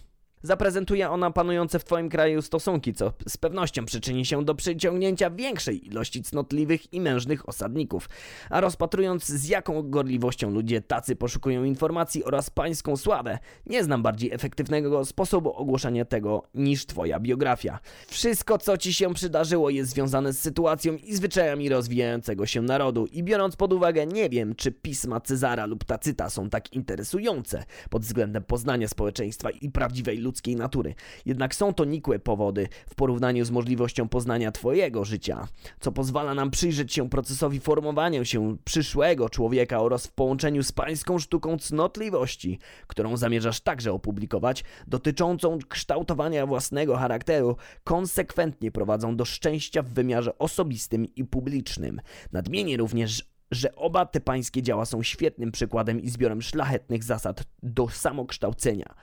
Zaprezentuje 0.46 1.10
ona 1.10 1.32
panujące 1.32 1.80
w 1.80 1.84
Twoim 1.84 2.10
kraju 2.10 2.42
stosunki, 2.42 2.94
co 2.94 3.14
z 3.28 3.38
pewnością 3.38 3.86
przyczyni 3.86 4.26
się 4.26 4.46
do 4.46 4.56
przyciągnięcia 4.56 5.30
większej 5.30 5.88
ilości 5.88 6.24
cnotliwych 6.24 6.94
i 6.94 7.02
mężnych 7.02 7.50
osadników. 7.50 8.10
A 8.50 8.62
rozpatrując 8.62 9.26
z 9.26 9.48
jaką 9.48 9.90
gorliwością 9.90 10.52
ludzie 10.52 10.82
tacy 10.82 11.16
poszukują 11.16 11.64
informacji 11.64 12.24
oraz 12.24 12.50
pańską 12.50 12.98
sławę, 12.98 13.40
nie 13.66 13.84
znam 13.84 14.04
bardziej 14.04 14.32
efektywnego 14.34 15.06
sposobu 15.06 15.54
ogłoszenia 15.54 16.06
tego 16.06 16.44
niż 16.54 16.86
Twoja 16.86 17.20
biografia. 17.20 17.80
Wszystko, 18.08 18.58
co 18.58 18.78
Ci 18.78 18.94
się 18.94 19.14
przydarzyło, 19.14 19.70
jest 19.70 19.92
związane 19.92 20.34
z 20.34 20.40
sytuacją 20.40 20.96
i 20.96 21.16
zwyczajami 21.16 21.70
rozwijającego 21.70 22.46
się 22.46 22.62
narodu 22.62 23.06
i 23.06 23.24
biorąc 23.24 23.56
pod 23.56 23.74
uwagę, 23.74 24.06
nie 24.06 24.30
wiem, 24.30 24.56
czy 24.56 24.72
pisma 24.72 25.22
Cezara 25.22 25.66
lub 25.66 25.84
Tacyta 25.84 26.30
są 26.30 26.50
tak 26.50 26.74
interesujące 26.74 27.64
pod 27.90 28.02
względem 28.02 28.44
poznania 28.44 28.88
społeczeństwa 28.88 29.50
i 29.50 29.70
prawdziwej 29.70 30.18
ludzkiej 30.36 30.56
natury. 30.56 30.96
Jednak 31.26 31.56
są 31.56 31.74
to 31.74 31.86
nikłe 31.86 32.20
powody 32.20 32.68
w 32.90 32.96
porównaniu 32.96 33.46
z 33.46 33.52
możliwością 33.52 34.10
poznania 34.10 34.52
Twojego 34.52 35.06
życia, 35.06 35.48
co 35.80 35.92
pozwala 35.92 36.34
nam 36.34 36.52
przyjrzeć 36.52 36.94
się 36.94 37.10
procesowi 37.10 37.60
formowania 37.60 38.26
się 38.26 38.58
przyszłego 38.66 39.30
człowieka 39.30 39.80
oraz 39.80 40.08
w 40.08 40.12
połączeniu 40.12 40.64
z 40.64 40.72
pańską 40.72 41.20
sztuką 41.20 41.58
cnotliwości, 41.58 42.60
którą 42.88 43.18
zamierzasz 43.18 43.62
także 43.62 43.94
opublikować, 43.94 44.64
dotyczącą 44.88 45.60
kształtowania 45.70 46.46
własnego 46.46 46.98
charakteru, 46.98 47.58
konsekwentnie 47.84 48.72
prowadzą 48.72 49.16
do 49.16 49.26
szczęścia 49.26 49.82
w 49.82 49.90
wymiarze 49.90 50.38
osobistym 50.38 51.06
i 51.16 51.26
publicznym. 51.26 52.02
Nadmienię 52.32 52.78
również, 52.78 53.35
że 53.52 53.76
oba 53.76 54.06
te 54.06 54.20
pańskie 54.20 54.62
dzieła 54.62 54.86
są 54.86 55.04
świetnym 55.04 55.52
przykładem 55.52 56.02
i 56.02 56.10
zbiorem 56.10 56.42
szlachetnych 56.42 57.04
zasad 57.04 57.44
do 57.64 57.90
samokształcenia. 57.90 58.94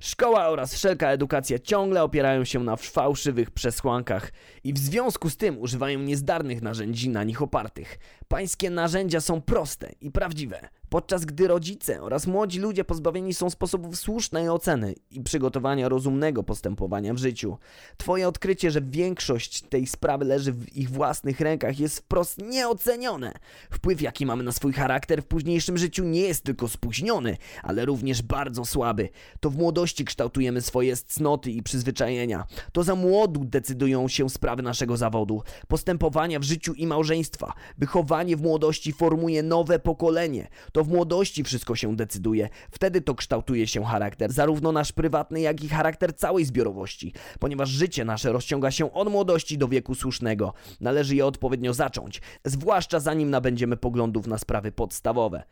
Szkoła 0.00 0.48
oraz 0.48 0.74
wszelka 0.74 1.10
edukacja 1.10 1.58
ciągle 1.58 2.02
opierają 2.02 2.44
się 2.44 2.64
na 2.64 2.76
fałszywych 2.76 3.50
przesłankach 3.50 4.32
i 4.64 4.72
w 4.72 4.78
związku 4.78 5.30
z 5.30 5.36
tym 5.36 5.58
używają 5.58 5.98
niezdarnych 5.98 6.62
narzędzi 6.62 7.08
na 7.08 7.24
nich 7.24 7.42
opartych. 7.42 7.98
Pańskie 8.28 8.70
narzędzia 8.70 9.20
są 9.20 9.40
proste 9.40 9.92
i 10.00 10.10
prawdziwe 10.10 10.68
podczas 10.90 11.24
gdy 11.24 11.48
rodzice 11.48 12.02
oraz 12.02 12.26
młodzi 12.26 12.58
ludzie 12.58 12.84
pozbawieni 12.84 13.34
są 13.34 13.50
sposobów 13.50 13.96
słusznej 13.96 14.48
oceny 14.48 14.94
i 15.10 15.20
przygotowania 15.20 15.88
rozumnego 15.88 16.42
postępowania 16.42 17.14
w 17.14 17.18
życiu. 17.18 17.58
Twoje 17.96 18.28
odkrycie, 18.28 18.70
że 18.70 18.80
większość 18.82 19.62
tej 19.62 19.86
sprawy 19.86 20.24
leży 20.24 20.52
w 20.52 20.76
ich 20.76 20.90
własnych 20.90 21.40
rękach 21.40 21.80
jest 21.80 21.98
wprost 21.98 22.38
nieocenione. 22.38 23.32
Wpływ, 23.70 24.02
jaki 24.02 24.26
mamy 24.26 24.42
na 24.42 24.52
swój 24.52 24.72
charakter 24.72 25.22
w 25.22 25.26
późniejszym 25.26 25.78
życiu 25.78 26.04
nie 26.04 26.20
jest 26.20 26.44
tylko 26.44 26.68
spóźniony, 26.68 27.36
ale 27.62 27.84
również 27.84 28.22
bardzo 28.22 28.64
słaby. 28.64 29.08
To 29.40 29.50
w 29.50 29.56
młodości 29.56 30.04
kształtujemy 30.04 30.60
swoje 30.60 30.96
cnoty 30.96 31.50
i 31.50 31.62
przyzwyczajenia. 31.62 32.44
To 32.72 32.82
za 32.82 32.94
młodu 32.94 33.44
decydują 33.44 34.08
się 34.08 34.30
sprawy 34.30 34.62
naszego 34.62 34.96
zawodu, 34.96 35.42
postępowania 35.68 36.38
w 36.38 36.42
życiu 36.42 36.74
i 36.74 36.86
małżeństwa. 36.86 37.52
Wychowanie 37.78 38.36
w 38.36 38.42
młodości 38.42 38.92
formuje 38.92 39.42
nowe 39.42 39.78
pokolenie. 39.78 40.48
To 40.72 40.79
to 40.80 40.84
w 40.84 40.88
młodości 40.88 41.44
wszystko 41.44 41.76
się 41.76 41.96
decyduje. 41.96 42.48
Wtedy 42.70 43.00
to 43.00 43.14
kształtuje 43.14 43.66
się 43.66 43.84
charakter, 43.84 44.32
zarówno 44.32 44.72
nasz 44.72 44.92
prywatny, 44.92 45.40
jak 45.40 45.64
i 45.64 45.68
charakter 45.68 46.16
całej 46.16 46.44
zbiorowości. 46.44 47.12
Ponieważ 47.38 47.68
życie 47.68 48.04
nasze 48.04 48.32
rozciąga 48.32 48.70
się 48.70 48.92
od 48.92 49.10
młodości 49.10 49.58
do 49.58 49.68
wieku 49.68 49.94
słusznego. 49.94 50.52
Należy 50.80 51.16
je 51.16 51.26
odpowiednio 51.26 51.74
zacząć, 51.74 52.22
zwłaszcza 52.44 53.00
zanim 53.00 53.30
nabędziemy 53.30 53.76
poglądów 53.76 54.26
na 54.26 54.38
sprawy 54.38 54.72
podstawowe. 54.72 55.42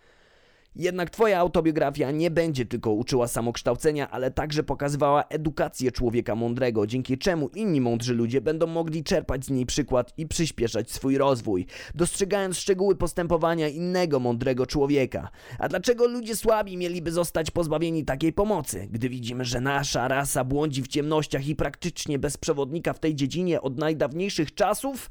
Jednak 0.76 1.10
twoja 1.10 1.38
autobiografia 1.38 2.10
nie 2.10 2.30
będzie 2.30 2.66
tylko 2.66 2.92
uczyła 2.92 3.28
samokształcenia, 3.28 4.10
ale 4.10 4.30
także 4.30 4.62
pokazywała 4.62 5.24
edukację 5.24 5.92
człowieka 5.92 6.34
mądrego, 6.34 6.86
dzięki 6.86 7.18
czemu 7.18 7.48
inni 7.48 7.80
mądrzy 7.80 8.14
ludzie 8.14 8.40
będą 8.40 8.66
mogli 8.66 9.04
czerpać 9.04 9.44
z 9.44 9.50
niej 9.50 9.66
przykład 9.66 10.12
i 10.16 10.26
przyspieszać 10.26 10.90
swój 10.90 11.18
rozwój, 11.18 11.66
dostrzegając 11.94 12.58
szczegóły 12.58 12.96
postępowania 12.96 13.68
innego 13.68 14.20
mądrego 14.20 14.66
człowieka. 14.66 15.28
A 15.58 15.68
dlaczego 15.68 16.06
ludzie 16.06 16.36
słabi 16.36 16.76
mieliby 16.76 17.12
zostać 17.12 17.50
pozbawieni 17.50 18.04
takiej 18.04 18.32
pomocy, 18.32 18.88
gdy 18.90 19.08
widzimy, 19.08 19.44
że 19.44 19.60
nasza 19.60 20.08
rasa 20.08 20.44
błądzi 20.44 20.82
w 20.82 20.88
ciemnościach 20.88 21.46
i 21.46 21.56
praktycznie 21.56 22.18
bez 22.18 22.36
przewodnika 22.36 22.92
w 22.92 22.98
tej 22.98 23.14
dziedzinie 23.14 23.60
od 23.60 23.78
najdawniejszych 23.78 24.54
czasów? 24.54 25.10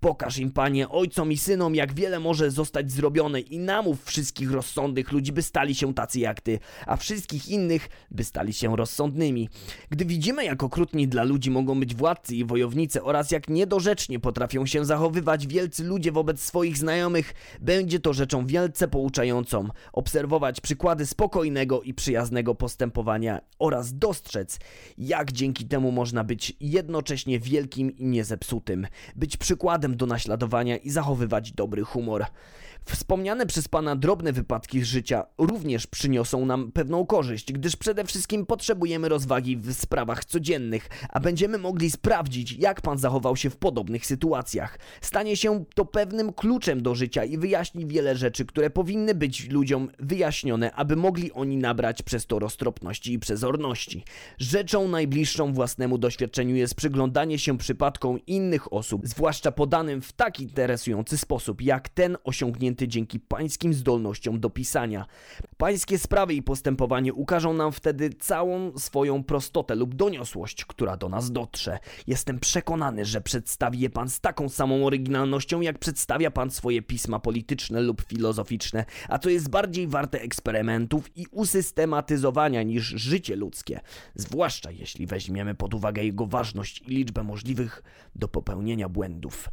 Pokaż 0.00 0.38
im, 0.38 0.50
panie, 0.50 0.88
ojcom 0.88 1.32
i 1.32 1.36
synom, 1.36 1.74
jak 1.74 1.94
wiele 1.94 2.20
może 2.20 2.50
zostać 2.50 2.92
zrobione 2.92 3.40
i 3.40 3.58
namów 3.58 4.04
wszystkich 4.04 4.52
rozsądnych 4.52 4.93
ludzi, 5.12 5.32
by 5.32 5.42
stali 5.42 5.74
się 5.74 5.94
tacy 5.94 6.20
jak 6.20 6.40
ty, 6.40 6.58
a 6.86 6.96
wszystkich 6.96 7.48
innych, 7.48 7.88
by 8.10 8.24
stali 8.24 8.52
się 8.52 8.76
rozsądnymi. 8.76 9.48
Gdy 9.90 10.04
widzimy, 10.04 10.44
jak 10.44 10.62
okrutni 10.62 11.08
dla 11.08 11.24
ludzi 11.24 11.50
mogą 11.50 11.80
być 11.80 11.94
władcy 11.94 12.36
i 12.36 12.44
wojownicy 12.44 13.02
oraz 13.02 13.30
jak 13.30 13.48
niedorzecznie 13.48 14.20
potrafią 14.20 14.66
się 14.66 14.84
zachowywać 14.84 15.46
wielcy 15.46 15.84
ludzie 15.84 16.12
wobec 16.12 16.40
swoich 16.40 16.78
znajomych, 16.78 17.34
będzie 17.60 18.00
to 18.00 18.12
rzeczą 18.12 18.46
wielce 18.46 18.88
pouczającą. 18.88 19.68
Obserwować 19.92 20.60
przykłady 20.60 21.06
spokojnego 21.06 21.82
i 21.82 21.94
przyjaznego 21.94 22.54
postępowania 22.54 23.40
oraz 23.58 23.98
dostrzec, 23.98 24.58
jak 24.98 25.32
dzięki 25.32 25.64
temu 25.64 25.92
można 25.92 26.24
być 26.24 26.56
jednocześnie 26.60 27.40
wielkim 27.40 27.96
i 27.96 28.04
niezepsutym, 28.04 28.86
być 29.16 29.36
przykładem 29.36 29.96
do 29.96 30.06
naśladowania 30.06 30.76
i 30.76 30.90
zachowywać 30.90 31.52
dobry 31.52 31.82
humor. 31.82 32.24
Wspomniane 32.86 33.46
przez 33.46 33.68
Pana 33.68 33.96
drobne 33.96 34.32
wypadki 34.32 34.82
z 34.82 34.86
życia 34.86 35.24
również 35.38 35.86
przyniosą 35.86 36.46
nam 36.46 36.72
pewną 36.72 37.06
korzyść, 37.06 37.52
gdyż 37.52 37.76
przede 37.76 38.04
wszystkim 38.04 38.46
potrzebujemy 38.46 39.08
rozwagi 39.08 39.56
w 39.56 39.72
sprawach 39.72 40.24
codziennych, 40.24 40.88
a 41.08 41.20
będziemy 41.20 41.58
mogli 41.58 41.90
sprawdzić, 41.90 42.52
jak 42.52 42.80
Pan 42.80 42.98
zachował 42.98 43.36
się 43.36 43.50
w 43.50 43.56
podobnych 43.56 44.06
sytuacjach. 44.06 44.78
Stanie 45.00 45.36
się 45.36 45.64
to 45.74 45.84
pewnym 45.84 46.32
kluczem 46.32 46.82
do 46.82 46.94
życia 46.94 47.24
i 47.24 47.38
wyjaśni 47.38 47.86
wiele 47.86 48.16
rzeczy, 48.16 48.44
które 48.44 48.70
powinny 48.70 49.14
być 49.14 49.50
ludziom 49.50 49.88
wyjaśnione, 49.98 50.72
aby 50.72 50.96
mogli 50.96 51.32
oni 51.32 51.56
nabrać 51.56 52.02
przez 52.02 52.26
to 52.26 52.38
roztropności 52.38 53.12
i 53.12 53.18
przezorności. 53.18 54.04
Rzeczą 54.38 54.88
najbliższą 54.88 55.52
własnemu 55.52 55.98
doświadczeniu 55.98 56.56
jest 56.56 56.74
przyglądanie 56.74 57.38
się 57.38 57.58
przypadkom 57.58 58.26
innych 58.26 58.72
osób, 58.72 59.06
zwłaszcza 59.06 59.52
podanym 59.52 60.02
w 60.02 60.12
tak 60.12 60.40
interesujący 60.40 61.18
sposób, 61.18 61.62
jak 61.62 61.88
ten 61.88 62.16
osiągnięty 62.24 62.73
dzięki 62.82 63.20
pańskim 63.20 63.74
zdolnościom 63.74 64.40
do 64.40 64.50
pisania. 64.50 65.06
Pańskie 65.56 65.98
sprawy 65.98 66.34
i 66.34 66.42
postępowanie 66.42 67.14
ukażą 67.14 67.54
nam 67.54 67.72
wtedy 67.72 68.10
całą 68.10 68.78
swoją 68.78 69.24
prostotę 69.24 69.74
lub 69.74 69.94
doniosłość, 69.94 70.64
która 70.64 70.96
do 70.96 71.08
nas 71.08 71.32
dotrze. 71.32 71.78
Jestem 72.06 72.38
przekonany, 72.38 73.04
że 73.04 73.20
przedstawi 73.20 73.80
je 73.80 73.90
pan 73.90 74.08
z 74.08 74.20
taką 74.20 74.48
samą 74.48 74.86
oryginalnością, 74.86 75.60
jak 75.60 75.78
przedstawia 75.78 76.30
pan 76.30 76.50
swoje 76.50 76.82
pisma 76.82 77.18
polityczne 77.18 77.80
lub 77.80 78.02
filozoficzne, 78.02 78.84
a 79.08 79.18
co 79.18 79.30
jest 79.30 79.50
bardziej 79.50 79.86
warte 79.86 80.20
eksperymentów 80.20 81.16
i 81.16 81.26
usystematyzowania 81.30 82.62
niż 82.62 82.84
życie 82.84 83.36
ludzkie, 83.36 83.80
zwłaszcza 84.14 84.70
jeśli 84.70 85.06
weźmiemy 85.06 85.54
pod 85.54 85.74
uwagę 85.74 86.04
jego 86.04 86.26
ważność 86.26 86.82
i 86.86 86.86
liczbę 86.86 87.22
możliwych 87.22 87.82
do 88.14 88.28
popełnienia 88.28 88.88
błędów. 88.88 89.48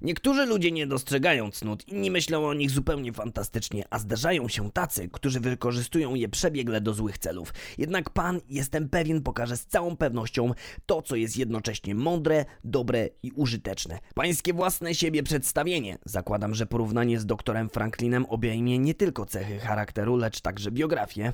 Niektórzy 0.00 0.46
ludzie 0.46 0.72
nie 0.72 0.86
dostrzegają 0.86 1.50
cnót, 1.50 1.88
inni 1.88 2.10
myślą 2.10 2.46
o 2.46 2.54
nich 2.54 2.70
zupełnie 2.70 3.12
fantastycznie, 3.12 3.84
a 3.90 3.98
zdarzają 3.98 4.48
się 4.48 4.70
tacy, 4.70 5.08
którzy 5.12 5.40
wykorzystują 5.40 6.14
je 6.14 6.28
przebiegle 6.28 6.80
do 6.80 6.94
złych 6.94 7.18
celów. 7.18 7.54
Jednak 7.78 8.10
Pan, 8.10 8.40
jestem 8.48 8.88
pewien, 8.88 9.22
pokaże 9.22 9.56
z 9.56 9.66
całą 9.66 9.96
pewnością 9.96 10.50
to, 10.86 11.02
co 11.02 11.16
jest 11.16 11.36
jednocześnie 11.36 11.94
mądre, 11.94 12.44
dobre 12.64 13.08
i 13.22 13.30
użyteczne. 13.30 13.98
Pańskie 14.14 14.52
własne 14.52 14.94
siebie 14.94 15.22
przedstawienie. 15.22 15.98
Zakładam, 16.04 16.54
że 16.54 16.66
porównanie 16.66 17.20
z 17.20 17.26
doktorem 17.26 17.68
Franklinem 17.68 18.26
obejmie 18.26 18.78
nie 18.78 18.94
tylko 18.94 19.26
cechy 19.26 19.58
charakteru, 19.58 20.16
lecz 20.16 20.40
także 20.40 20.70
biografię. 20.70 21.32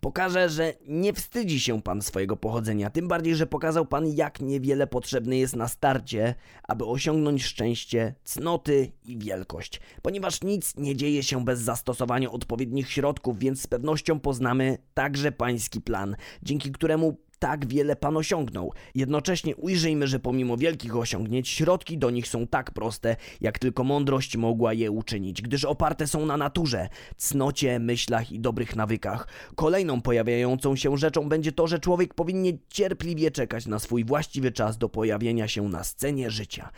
Pokaże, 0.00 0.48
że 0.48 0.74
nie 0.86 1.12
wstydzi 1.12 1.60
się 1.60 1.82
pan 1.82 2.02
swojego 2.02 2.36
pochodzenia, 2.36 2.90
tym 2.90 3.08
bardziej, 3.08 3.34
że 3.34 3.46
pokazał 3.46 3.86
pan, 3.86 4.06
jak 4.06 4.40
niewiele 4.40 4.86
potrzebne 4.86 5.36
jest 5.36 5.56
na 5.56 5.68
starcie, 5.68 6.34
aby 6.62 6.84
osiągnąć 6.84 7.44
szczęście, 7.44 8.14
cnoty 8.24 8.92
i 9.04 9.18
wielkość. 9.18 9.80
Ponieważ 10.02 10.42
nic 10.42 10.76
nie 10.76 10.96
dzieje 10.96 11.22
się 11.22 11.44
bez 11.44 11.60
zastosowania 11.60 12.30
odpowiednich 12.30 12.90
środków, 12.90 13.38
więc 13.38 13.62
z 13.62 13.66
pewnością 13.66 14.20
poznamy 14.20 14.78
także 14.94 15.32
pański 15.32 15.80
plan, 15.80 16.16
dzięki 16.42 16.72
któremu 16.72 17.16
tak 17.38 17.66
wiele 17.66 17.96
pan 17.96 18.16
osiągnął. 18.16 18.72
Jednocześnie 18.94 19.56
ujrzyjmy, 19.56 20.06
że 20.06 20.20
pomimo 20.20 20.56
wielkich 20.56 20.96
osiągnięć, 20.96 21.48
środki 21.48 21.98
do 21.98 22.10
nich 22.10 22.28
są 22.28 22.46
tak 22.46 22.70
proste, 22.70 23.16
jak 23.40 23.58
tylko 23.58 23.84
mądrość 23.84 24.36
mogła 24.36 24.72
je 24.72 24.90
uczynić, 24.90 25.42
gdyż 25.42 25.64
oparte 25.64 26.06
są 26.06 26.26
na 26.26 26.36
naturze, 26.36 26.88
cnocie, 27.16 27.78
myślach 27.78 28.32
i 28.32 28.40
dobrych 28.40 28.76
nawykach. 28.76 29.28
Kolejną 29.54 30.02
pojawiającą 30.02 30.76
się 30.76 30.96
rzeczą 30.96 31.28
będzie 31.28 31.52
to, 31.52 31.66
że 31.66 31.78
człowiek 31.78 32.14
powinien 32.14 32.58
cierpliwie 32.68 33.30
czekać 33.30 33.66
na 33.66 33.78
swój 33.78 34.04
właściwy 34.04 34.52
czas 34.52 34.78
do 34.78 34.88
pojawienia 34.88 35.48
się 35.48 35.68
na 35.68 35.84
scenie 35.84 36.30
życia. 36.30 36.70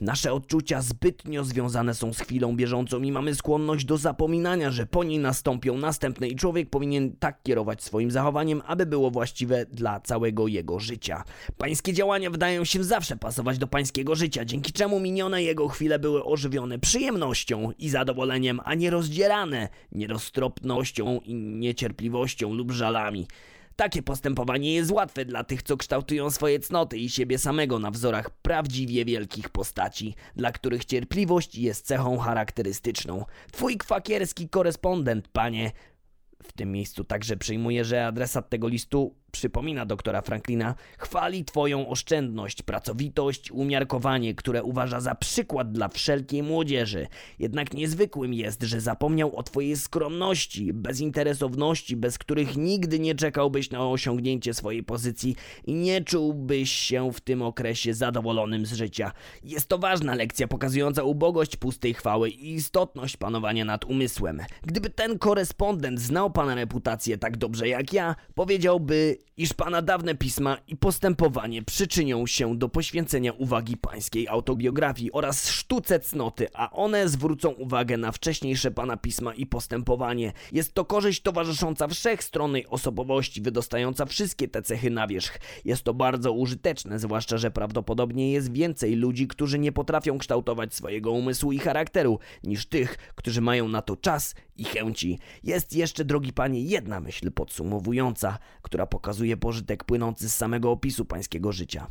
Nasze 0.00 0.32
odczucia 0.32 0.82
zbytnio 0.82 1.44
związane 1.44 1.94
są 1.94 2.12
z 2.12 2.20
chwilą 2.20 2.56
bieżącą 2.56 3.02
i 3.02 3.12
mamy 3.12 3.34
skłonność 3.34 3.84
do 3.84 3.96
zapominania, 3.96 4.70
że 4.70 4.86
po 4.86 5.04
niej 5.04 5.18
nastąpią 5.18 5.78
następne 5.78 6.28
i 6.28 6.36
człowiek 6.36 6.70
powinien 6.70 7.16
tak 7.16 7.42
kierować 7.42 7.82
swoim 7.82 8.10
zachowaniem, 8.10 8.62
aby 8.66 8.86
było 8.86 9.10
właściwe 9.10 9.66
dla 9.66 10.00
całego 10.06 10.46
jego 10.46 10.80
życia. 10.80 11.24
Pańskie 11.58 11.92
działania 11.92 12.30
wydają 12.30 12.64
się 12.64 12.84
zawsze 12.84 13.16
pasować 13.16 13.58
do 13.58 13.66
pańskiego 13.66 14.14
życia, 14.14 14.44
dzięki 14.44 14.72
czemu 14.72 15.00
minione 15.00 15.42
jego 15.42 15.68
chwile 15.68 15.98
były 15.98 16.24
ożywione 16.24 16.78
przyjemnością 16.78 17.72
i 17.78 17.88
zadowoleniem, 17.88 18.60
a 18.64 18.74
nie 18.74 18.90
rozdzierane 18.90 19.68
nieroztropnością 19.92 21.20
i 21.24 21.34
niecierpliwością 21.34 22.54
lub 22.54 22.72
żalami. 22.72 23.26
Takie 23.76 24.02
postępowanie 24.02 24.74
jest 24.74 24.90
łatwe 24.90 25.24
dla 25.24 25.44
tych, 25.44 25.62
co 25.62 25.76
kształtują 25.76 26.30
swoje 26.30 26.58
cnoty 26.58 26.98
i 26.98 27.10
siebie 27.10 27.38
samego 27.38 27.78
na 27.78 27.90
wzorach 27.90 28.30
prawdziwie 28.30 29.04
wielkich 29.04 29.48
postaci, 29.48 30.14
dla 30.36 30.52
których 30.52 30.84
cierpliwość 30.84 31.54
jest 31.54 31.86
cechą 31.86 32.18
charakterystyczną. 32.18 33.24
Twój 33.52 33.76
kwakierski 33.76 34.48
korespondent, 34.48 35.28
panie. 35.28 35.72
W 36.42 36.52
tym 36.52 36.72
miejscu 36.72 37.04
także 37.04 37.36
przyjmuję, 37.36 37.84
że 37.84 38.06
adresat 38.06 38.50
tego 38.50 38.68
listu 38.68 39.14
przypomina 39.36 39.86
doktora 39.86 40.22
Franklina, 40.22 40.74
chwali 40.98 41.44
Twoją 41.44 41.88
oszczędność, 41.88 42.62
pracowitość, 42.62 43.50
umiarkowanie, 43.50 44.34
które 44.34 44.62
uważa 44.62 45.00
za 45.00 45.14
przykład 45.14 45.72
dla 45.72 45.88
wszelkiej 45.88 46.42
młodzieży. 46.42 47.06
Jednak 47.38 47.74
niezwykłym 47.74 48.34
jest, 48.34 48.62
że 48.62 48.80
zapomniał 48.80 49.36
o 49.36 49.42
Twojej 49.42 49.76
skromności, 49.76 50.72
bezinteresowności, 50.72 51.96
bez 51.96 52.18
których 52.18 52.56
nigdy 52.56 52.98
nie 52.98 53.14
czekałbyś 53.14 53.70
na 53.70 53.88
osiągnięcie 53.88 54.54
swojej 54.54 54.82
pozycji 54.82 55.36
i 55.64 55.74
nie 55.74 56.04
czułbyś 56.04 56.70
się 56.70 57.12
w 57.12 57.20
tym 57.20 57.42
okresie 57.42 57.94
zadowolonym 57.94 58.66
z 58.66 58.72
życia. 58.72 59.12
Jest 59.44 59.68
to 59.68 59.78
ważna 59.78 60.14
lekcja 60.14 60.48
pokazująca 60.48 61.02
ubogość 61.02 61.56
pustej 61.56 61.94
chwały 61.94 62.30
i 62.30 62.54
istotność 62.54 63.16
panowania 63.16 63.64
nad 63.64 63.84
umysłem. 63.84 64.40
Gdyby 64.62 64.90
ten 64.90 65.18
korespondent 65.18 66.00
znał 66.00 66.30
Pana 66.30 66.54
reputację 66.54 67.18
tak 67.18 67.36
dobrze 67.36 67.68
jak 67.68 67.92
ja, 67.92 68.14
powiedziałby 68.34 69.18
iż 69.38 69.52
pana 69.52 69.82
dawne 69.82 70.14
pisma 70.14 70.58
i 70.68 70.76
postępowanie 70.76 71.62
przyczynią 71.62 72.26
się 72.26 72.58
do 72.58 72.68
poświęcenia 72.68 73.32
uwagi 73.32 73.76
pańskiej 73.76 74.28
autobiografii 74.28 75.12
oraz 75.12 75.48
sztuce 75.48 76.00
cnoty, 76.00 76.48
a 76.54 76.70
one 76.70 77.08
zwrócą 77.08 77.48
uwagę 77.48 77.96
na 77.96 78.12
wcześniejsze 78.12 78.70
pana 78.70 78.96
pisma 78.96 79.34
i 79.34 79.46
postępowanie. 79.46 80.32
Jest 80.52 80.74
to 80.74 80.84
korzyść 80.84 81.22
towarzysząca 81.22 81.88
wszechstronnej 81.88 82.66
osobowości, 82.66 83.42
wydostająca 83.42 84.06
wszystkie 84.06 84.48
te 84.48 84.62
cechy 84.62 84.90
na 84.90 85.06
wierzch. 85.06 85.38
Jest 85.64 85.82
to 85.82 85.94
bardzo 85.94 86.32
użyteczne, 86.32 86.98
zwłaszcza, 86.98 87.38
że 87.38 87.50
prawdopodobnie 87.50 88.32
jest 88.32 88.52
więcej 88.52 88.96
ludzi, 88.96 89.28
którzy 89.28 89.58
nie 89.58 89.72
potrafią 89.72 90.18
kształtować 90.18 90.74
swojego 90.74 91.10
umysłu 91.10 91.52
i 91.52 91.58
charakteru, 91.58 92.18
niż 92.44 92.66
tych, 92.66 92.96
którzy 93.14 93.40
mają 93.40 93.68
na 93.68 93.82
to 93.82 93.96
czas 93.96 94.34
i 94.56 94.64
chęci. 94.64 95.18
Jest 95.42 95.72
jeszcze, 95.72 96.04
drogi 96.04 96.32
panie, 96.32 96.60
jedna 96.60 97.00
myśl 97.00 97.30
podsumowująca, 97.30 98.38
która 98.62 98.86
pokazuje 98.86 99.25
pożytek 99.36 99.84
płynący 99.84 100.28
z 100.28 100.34
samego 100.34 100.70
opisu 100.70 101.04
pańskiego 101.04 101.52
życia. 101.52 101.90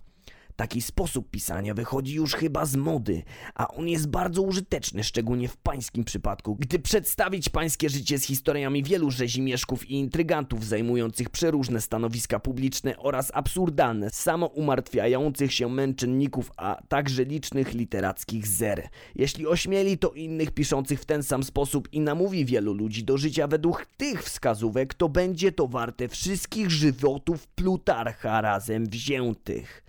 Taki 0.55 0.81
sposób 0.81 1.29
pisania 1.31 1.73
wychodzi 1.73 2.15
już 2.15 2.33
chyba 2.33 2.65
z 2.65 2.75
mody, 2.75 3.23
a 3.55 3.67
on 3.67 3.87
jest 3.87 4.07
bardzo 4.07 4.41
użyteczny, 4.41 5.03
szczególnie 5.03 5.47
w 5.47 5.57
pańskim 5.57 6.03
przypadku, 6.03 6.55
gdy 6.55 6.79
przedstawić 6.79 7.49
pańskie 7.49 7.89
życie 7.89 8.19
z 8.19 8.23
historiami 8.23 8.83
wielu 8.83 9.11
rzezimieszków 9.11 9.89
i 9.89 9.93
intrygantów 9.93 10.65
zajmujących 10.65 11.29
przeróżne 11.29 11.81
stanowiska 11.81 12.39
publiczne 12.39 12.97
oraz 12.97 13.31
absurdalne, 13.33 14.09
samoumartwiających 14.09 15.53
się 15.53 15.69
męczenników, 15.69 16.51
a 16.57 16.81
także 16.87 17.23
licznych 17.23 17.73
literackich 17.73 18.47
zer. 18.47 18.89
Jeśli 19.15 19.47
ośmieli 19.47 19.97
to 19.97 20.11
innych 20.11 20.51
piszących 20.51 21.01
w 21.01 21.05
ten 21.05 21.23
sam 21.23 21.43
sposób 21.43 21.87
i 21.91 21.99
namówi 21.99 22.45
wielu 22.45 22.73
ludzi 22.73 23.03
do 23.03 23.17
życia 23.17 23.47
według 23.47 23.85
tych 23.97 24.23
wskazówek, 24.23 24.93
to 24.93 25.09
będzie 25.09 25.51
to 25.51 25.67
warte 25.67 26.07
wszystkich 26.07 26.71
żywotów 26.71 27.47
Plutarcha 27.47 28.41
razem 28.41 28.85
wziętych 28.85 29.85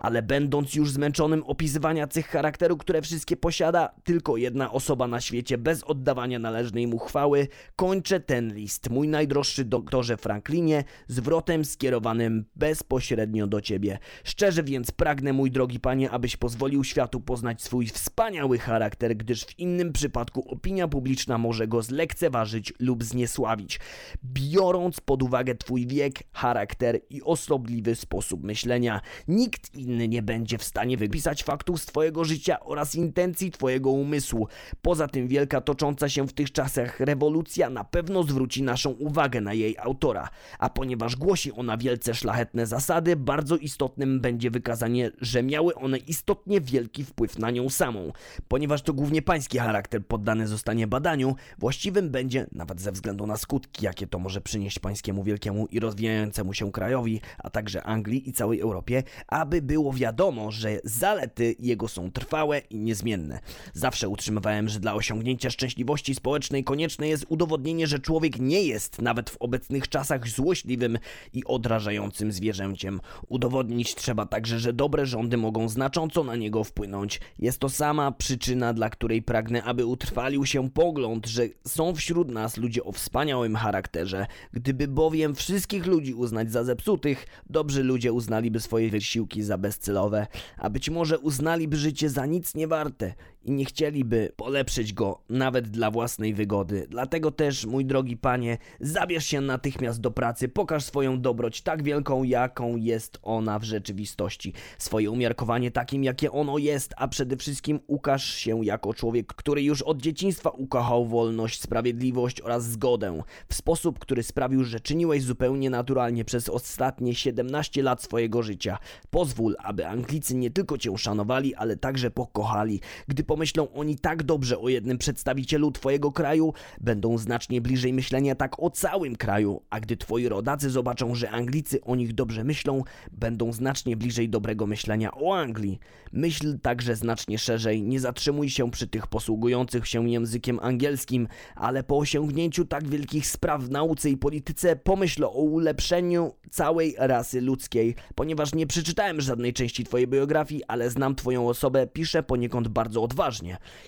ale 0.00 0.22
będąc 0.22 0.74
już 0.74 0.90
zmęczonym 0.90 1.42
opisywania 1.42 2.06
cech 2.06 2.26
charakteru, 2.26 2.76
które 2.76 3.02
wszystkie 3.02 3.36
posiada 3.36 3.94
tylko 4.04 4.36
jedna 4.36 4.72
osoba 4.72 5.08
na 5.08 5.20
świecie 5.20 5.58
bez 5.58 5.84
oddawania 5.84 6.38
należnej 6.38 6.86
mu 6.86 6.98
chwały, 6.98 7.48
kończę 7.76 8.20
ten 8.20 8.54
list, 8.54 8.90
mój 8.90 9.08
najdroższy 9.08 9.64
doktorze 9.64 10.16
Franklinie, 10.16 10.84
zwrotem 11.08 11.64
skierowanym 11.64 12.44
bezpośrednio 12.56 13.46
do 13.46 13.60
ciebie. 13.60 13.98
Szczerze 14.24 14.62
więc 14.62 14.90
pragnę, 14.90 15.32
mój 15.32 15.50
drogi 15.50 15.80
panie, 15.80 16.10
abyś 16.10 16.36
pozwolił 16.36 16.84
światu 16.84 17.20
poznać 17.20 17.62
swój 17.62 17.86
wspaniały 17.86 18.58
charakter, 18.58 19.16
gdyż 19.16 19.44
w 19.44 19.58
innym 19.58 19.92
przypadku 19.92 20.50
opinia 20.50 20.88
publiczna 20.88 21.38
może 21.38 21.68
go 21.68 21.82
zlekceważyć 21.82 22.72
lub 22.78 23.04
zniesławić. 23.04 23.80
Biorąc 24.24 25.00
pod 25.00 25.22
uwagę 25.22 25.54
twój 25.54 25.86
wiek, 25.86 26.14
charakter 26.32 27.00
i 27.10 27.22
osobliwy 27.22 27.94
sposób 27.94 28.42
myślenia, 28.42 29.00
nikt 29.28 29.74
inny 29.74 29.89
inny 29.90 30.08
nie 30.08 30.22
będzie 30.22 30.58
w 30.58 30.64
stanie 30.64 30.96
wypisać 30.96 31.42
faktów 31.42 31.82
z 31.82 31.86
Twojego 31.86 32.24
życia 32.24 32.60
oraz 32.60 32.94
intencji 32.94 33.50
Twojego 33.50 33.90
umysłu. 33.90 34.48
Poza 34.82 35.08
tym 35.08 35.28
wielka 35.28 35.60
tocząca 35.60 36.08
się 36.08 36.28
w 36.28 36.32
tych 36.32 36.52
czasach 36.52 37.00
rewolucja 37.00 37.70
na 37.70 37.84
pewno 37.84 38.22
zwróci 38.22 38.62
naszą 38.62 38.90
uwagę 38.90 39.40
na 39.40 39.54
jej 39.54 39.78
autora, 39.78 40.28
a 40.58 40.70
ponieważ 40.70 41.16
głosi 41.16 41.52
ona 41.52 41.76
wielce 41.76 42.14
szlachetne 42.14 42.66
zasady, 42.66 43.16
bardzo 43.16 43.56
istotnym 43.56 44.20
będzie 44.20 44.50
wykazanie, 44.50 45.10
że 45.20 45.42
miały 45.42 45.74
one 45.74 45.98
istotnie 45.98 46.60
wielki 46.60 47.04
wpływ 47.04 47.38
na 47.38 47.50
nią 47.50 47.70
samą. 47.70 48.12
Ponieważ 48.48 48.82
to 48.82 48.94
głównie 48.94 49.22
pański 49.22 49.58
charakter 49.58 50.06
poddany 50.06 50.46
zostanie 50.46 50.86
badaniu, 50.86 51.34
właściwym 51.58 52.10
będzie, 52.10 52.46
nawet 52.52 52.80
ze 52.80 52.92
względu 52.92 53.26
na 53.26 53.36
skutki, 53.36 53.84
jakie 53.84 54.06
to 54.06 54.18
może 54.18 54.40
przynieść 54.40 54.78
pańskiemu 54.78 55.24
wielkiemu 55.24 55.66
i 55.66 55.80
rozwijającemu 55.80 56.54
się 56.54 56.72
krajowi, 56.72 57.20
a 57.38 57.50
także 57.50 57.82
Anglii 57.82 58.28
i 58.28 58.32
całej 58.32 58.60
Europie, 58.60 59.02
aby 59.28 59.62
był 59.62 59.79
było 59.80 59.92
wiadomo, 59.92 60.50
że 60.50 60.80
zalety 60.84 61.54
jego 61.58 61.88
są 61.88 62.12
trwałe 62.12 62.58
i 62.58 62.78
niezmienne. 62.78 63.40
Zawsze 63.74 64.08
utrzymywałem, 64.08 64.68
że 64.68 64.80
dla 64.80 64.94
osiągnięcia 64.94 65.50
szczęśliwości 65.50 66.14
społecznej 66.14 66.64
konieczne 66.64 67.08
jest 67.08 67.26
udowodnienie, 67.28 67.86
że 67.86 67.98
człowiek 67.98 68.38
nie 68.38 68.62
jest 68.62 69.02
nawet 69.02 69.30
w 69.30 69.36
obecnych 69.36 69.88
czasach 69.88 70.28
złośliwym 70.28 70.98
i 71.32 71.44
odrażającym 71.44 72.32
zwierzęciem. 72.32 73.00
Udowodnić 73.28 73.94
trzeba 73.94 74.26
także, 74.26 74.58
że 74.58 74.72
dobre 74.72 75.06
rządy 75.06 75.36
mogą 75.36 75.68
znacząco 75.68 76.24
na 76.24 76.36
niego 76.36 76.64
wpłynąć. 76.64 77.20
Jest 77.38 77.58
to 77.58 77.68
sama 77.68 78.12
przyczyna, 78.12 78.72
dla 78.72 78.90
której 78.90 79.22
pragnę, 79.22 79.62
aby 79.62 79.86
utrwalił 79.86 80.46
się 80.46 80.70
pogląd, 80.70 81.26
że 81.26 81.42
są 81.66 81.94
wśród 81.94 82.30
nas 82.30 82.56
ludzie 82.56 82.84
o 82.84 82.92
wspaniałym 82.92 83.56
charakterze. 83.56 84.26
Gdyby 84.52 84.88
bowiem 84.88 85.34
wszystkich 85.34 85.86
ludzi 85.86 86.14
uznać 86.14 86.52
za 86.52 86.64
zepsutych, 86.64 87.26
dobrzy 87.50 87.82
ludzie 87.82 88.12
uznaliby 88.12 88.60
swoje 88.60 88.90
wysiłki 88.90 89.42
za 89.42 89.58
bez 89.58 89.69
bezcelowe, 89.70 90.26
a 90.56 90.70
być 90.70 90.90
może 90.90 91.18
uznaliby 91.18 91.76
życie 91.76 92.10
za 92.10 92.26
nic 92.26 92.54
nie 92.54 92.68
warte 92.68 93.14
i 93.44 93.52
nie 93.52 93.64
chcieliby 93.64 94.32
polepszyć 94.36 94.92
go 94.92 95.20
nawet 95.28 95.68
dla 95.68 95.90
własnej 95.90 96.34
wygody. 96.34 96.86
Dlatego 96.90 97.30
też, 97.30 97.66
mój 97.66 97.84
drogi 97.84 98.16
panie, 98.16 98.58
zabierz 98.80 99.26
się 99.26 99.40
natychmiast 99.40 100.00
do 100.00 100.10
pracy, 100.10 100.48
pokaż 100.48 100.84
swoją 100.84 101.20
dobroć 101.20 101.62
tak 101.62 101.82
wielką, 101.82 102.22
jaką 102.22 102.76
jest 102.76 103.18
ona 103.22 103.58
w 103.58 103.64
rzeczywistości, 103.64 104.52
swoje 104.78 105.10
umiarkowanie 105.10 105.70
takim, 105.70 106.04
jakie 106.04 106.32
ono 106.32 106.58
jest, 106.58 106.94
a 106.96 107.08
przede 107.08 107.36
wszystkim 107.36 107.80
ukaż 107.86 108.34
się 108.34 108.64
jako 108.64 108.94
człowiek, 108.94 109.26
który 109.26 109.62
już 109.62 109.82
od 109.82 110.02
dzieciństwa 110.02 110.50
ukochał 110.50 111.06
wolność, 111.06 111.62
sprawiedliwość 111.62 112.40
oraz 112.40 112.64
zgodę, 112.64 113.22
w 113.48 113.54
sposób, 113.54 113.98
który 113.98 114.22
sprawił, 114.22 114.64
że 114.64 114.80
czyniłeś 114.80 115.22
zupełnie 115.22 115.70
naturalnie 115.70 116.24
przez 116.24 116.48
ostatnie 116.48 117.14
17 117.14 117.82
lat 117.82 118.02
swojego 118.02 118.42
życia. 118.42 118.78
Pozwól, 119.10 119.56
aby 119.58 119.86
Anglicy 119.86 120.34
nie 120.36 120.50
tylko 120.50 120.78
cię 120.78 120.98
szanowali, 120.98 121.54
ale 121.54 121.76
także 121.76 122.10
pokochali. 122.10 122.80
Gdy 123.08 123.24
pomyślą 123.30 123.72
oni 123.72 123.98
tak 123.98 124.22
dobrze 124.22 124.58
o 124.58 124.68
jednym 124.68 124.98
przedstawicielu 124.98 125.70
twojego 125.72 126.12
kraju, 126.12 126.52
będą 126.80 127.18
znacznie 127.18 127.60
bliżej 127.60 127.92
myślenia 127.92 128.34
tak 128.34 128.62
o 128.62 128.70
całym 128.70 129.16
kraju, 129.16 129.62
a 129.70 129.80
gdy 129.80 129.96
twoi 129.96 130.28
rodacy 130.28 130.70
zobaczą, 130.70 131.14
że 131.14 131.30
Anglicy 131.30 131.80
o 131.80 131.96
nich 131.96 132.14
dobrze 132.14 132.44
myślą, 132.44 132.82
będą 133.12 133.52
znacznie 133.52 133.96
bliżej 133.96 134.28
dobrego 134.28 134.66
myślenia 134.66 135.10
o 135.14 135.36
Anglii. 135.36 135.78
Myśl 136.12 136.58
także 136.58 136.96
znacznie 136.96 137.38
szerzej, 137.38 137.82
nie 137.82 138.00
zatrzymuj 138.00 138.50
się 138.50 138.70
przy 138.70 138.86
tych 138.86 139.06
posługujących 139.06 139.86
się 139.86 140.10
językiem 140.10 140.58
angielskim, 140.62 141.28
ale 141.54 141.82
po 141.82 141.98
osiągnięciu 141.98 142.64
tak 142.64 142.88
wielkich 142.88 143.26
spraw 143.26 143.62
w 143.62 143.70
nauce 143.70 144.10
i 144.10 144.16
polityce 144.16 144.76
pomyśl 144.76 145.24
o 145.24 145.40
ulepszeniu 145.40 146.34
całej 146.50 146.94
rasy 146.98 147.40
ludzkiej. 147.40 147.94
Ponieważ 148.14 148.54
nie 148.54 148.66
przeczytałem 148.66 149.20
żadnej 149.20 149.52
części 149.52 149.84
twojej 149.84 150.06
biografii, 150.06 150.64
ale 150.68 150.90
znam 150.90 151.14
twoją 151.14 151.48
osobę, 151.48 151.86
piszę 151.86 152.22
poniekąd 152.22 152.68
bardzo 152.68 153.02
odważnie 153.02 153.19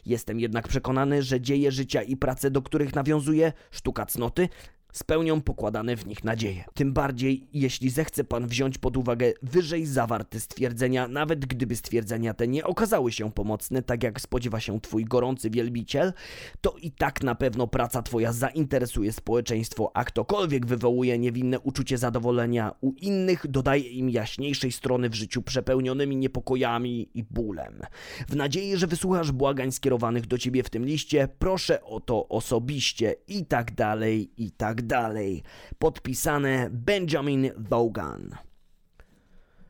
Jestem 0.07 0.41
jednak 0.41 0.69
przekonany, 0.69 1.23
że 1.23 1.41
dzieje 1.41 1.73
życia 1.73 2.03
i 2.03 2.17
prace, 2.17 2.51
do 2.51 2.63
których 2.63 2.95
nawiązuje 2.95 3.53
sztuka 3.71 4.07
cnoty, 4.07 4.49
spełnią 4.93 5.41
pokładane 5.41 5.97
w 5.97 6.07
nich 6.07 6.25
nadzieje. 6.25 6.65
Tym 6.75 6.93
bardziej, 6.93 7.47
jeśli 7.53 7.91
zechce 7.91 8.25
pan 8.25 8.47
wziąć 8.47 8.79
pod 8.79 8.97
uwagę 8.97 9.33
wyżej 9.43 9.87
zawarte 9.87 10.41
stwierdzenia, 10.41 11.09
nawet 11.09 11.47
gdyby 11.47 11.77
stwierdzenia 11.77 12.35
te 12.35 12.49
nie 12.49 12.65
okazały 12.65 13.13
się 13.13 13.33
pomocne, 13.33 13.83
tak 13.83 14.03
jak 14.03 14.21
spodziewa 14.21 14.61
się 14.61 14.81
twój 14.81 15.05
gorący 15.05 15.51
wielbiciel, 15.51 16.13
to 16.61 16.75
i 16.83 16.91
tak 16.91 17.23
na 17.23 17.35
pewno 17.35 17.67
praca 17.67 18.03
twoja 18.03 18.33
zainteresuje 18.33 19.13
społeczeństwo, 19.13 19.91
a 19.95 20.05
ktokolwiek 20.05 20.67
wywołuje 20.67 21.19
niewinne 21.19 21.61
uczucie 21.61 21.99
zadowolenia 21.99 22.75
u 22.81 22.93
innych, 22.93 23.47
dodaje 23.49 23.91
im 23.91 24.11
jaśniejszej 24.11 24.73
strony 24.73 25.09
w 25.09 25.15
życiu 25.15 25.43
przepełnionymi 25.43 26.17
niepokojami 26.17 27.09
i 27.15 27.25
bólem. 27.25 27.81
W 28.29 28.37
nadziei, 28.37 28.77
że 28.77 28.87
wysłuchasz 28.87 29.33
błagań 29.33 29.73
skierowanych 29.73 30.27
do 30.27 30.39
ciebie 30.39 30.63
w 30.63 30.71
tym 30.71 30.85
liście, 30.85 31.29
proszę 31.39 31.83
o 31.83 32.01
to 32.01 32.29
osobiście 32.29 33.15
i 33.29 33.47
tak 33.47 33.75
dalej, 33.75 34.31
i 34.37 34.51
tak 34.51 34.82
dalej. 34.87 35.43
Podpisane 35.79 36.69
Benjamin 36.71 37.51
Vaughan. 37.57 38.52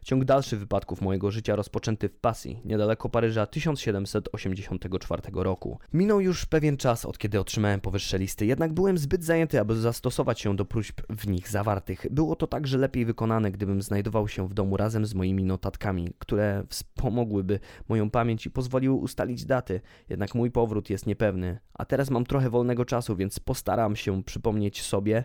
Ciąg 0.05 0.25
dalszy 0.25 0.57
wypadków 0.57 1.01
mojego 1.01 1.31
życia 1.31 1.57
rozpoczęty 1.57 2.09
w 2.09 2.19
Passy, 2.19 2.57
niedaleko 2.65 3.09
Paryża 3.09 3.47
1784 3.47 5.23
roku. 5.35 5.79
Minął 5.93 6.21
już 6.21 6.47
pewien 6.47 6.77
czas 6.77 7.05
od 7.05 7.19
kiedy 7.19 7.41
otrzymałem 7.41 7.81
powyższe 7.81 8.19
listy, 8.19 8.47
jednak 8.47 8.73
byłem 8.73 8.99
zbyt 8.99 9.25
zajęty, 9.25 9.61
aby 9.61 9.77
zastosować 9.77 10.41
się 10.41 10.57
do 10.57 10.65
próśb 10.65 11.01
w 11.11 11.29
nich 11.29 11.49
zawartych. 11.49 12.07
Było 12.11 12.37
to 12.37 12.47
także 12.47 12.79
lepiej 12.79 13.05
wykonane, 13.05 13.51
gdybym 13.51 13.83
znajdował 13.83 14.29
się 14.29 14.49
w 14.49 14.55
domu 14.55 14.77
razem 14.77 15.07
z 15.07 15.15
moimi 15.15 15.45
notatkami, 15.45 16.15
które 16.19 16.65
wspomogłyby 16.69 17.61
moją 17.89 18.11
pamięć 18.11 18.47
i 18.47 18.51
pozwoliły 18.51 18.95
ustalić 18.95 19.45
daty. 19.45 19.81
Jednak 20.09 20.35
mój 20.35 20.51
powrót 20.51 20.91
jest 20.91 21.07
niepewny, 21.07 21.59
a 21.75 21.85
teraz 21.85 22.11
mam 22.11 22.27
trochę 22.27 22.51
wolnego 22.51 22.85
czasu, 22.85 23.17
więc 23.17 23.41
postaram 23.41 23.97
się 23.97 24.23
przypomnieć 24.23 24.83
sobie 24.83 25.25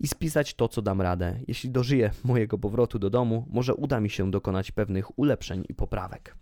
i 0.00 0.08
spisać 0.08 0.54
to, 0.54 0.68
co 0.68 0.82
dam 0.82 1.00
radę. 1.00 1.40
Jeśli 1.48 1.70
dożyję 1.70 2.10
mojego 2.24 2.58
powrotu 2.58 2.98
do 2.98 3.10
domu, 3.10 3.46
może 3.50 3.74
uda 3.74 4.00
mi 4.00 4.13
się 4.14 4.30
dokonać 4.30 4.72
pewnych 4.72 5.18
ulepszeń 5.18 5.64
i 5.68 5.74
poprawek. 5.74 6.36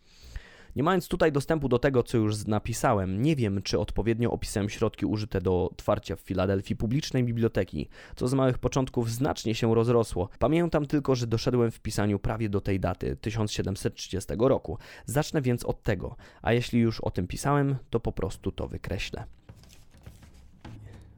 Nie 0.76 0.82
mając 0.82 1.08
tutaj 1.08 1.32
dostępu 1.32 1.68
do 1.68 1.78
tego, 1.78 2.02
co 2.02 2.18
już 2.18 2.46
napisałem, 2.46 3.22
nie 3.22 3.36
wiem, 3.36 3.62
czy 3.62 3.78
odpowiednio 3.78 4.30
opisałem 4.30 4.68
środki 4.68 5.06
użyte 5.06 5.40
do 5.40 5.68
otwarcia 5.72 6.16
w 6.16 6.20
Filadelfii 6.20 6.76
publicznej 6.76 7.24
biblioteki, 7.24 7.88
co 8.16 8.28
z 8.28 8.34
małych 8.34 8.58
początków 8.58 9.10
znacznie 9.10 9.54
się 9.54 9.74
rozrosło. 9.74 10.28
Pamiętam 10.38 10.86
tylko, 10.86 11.14
że 11.14 11.26
doszedłem 11.26 11.70
w 11.70 11.80
pisaniu 11.80 12.18
prawie 12.18 12.48
do 12.48 12.60
tej 12.60 12.80
daty, 12.80 13.16
1730 13.16 14.32
roku. 14.38 14.78
Zacznę 15.06 15.42
więc 15.42 15.64
od 15.64 15.82
tego, 15.82 16.16
a 16.42 16.52
jeśli 16.52 16.80
już 16.80 17.00
o 17.00 17.10
tym 17.10 17.26
pisałem, 17.26 17.76
to 17.90 18.00
po 18.00 18.12
prostu 18.12 18.52
to 18.52 18.68
wykreślę. 18.68 19.24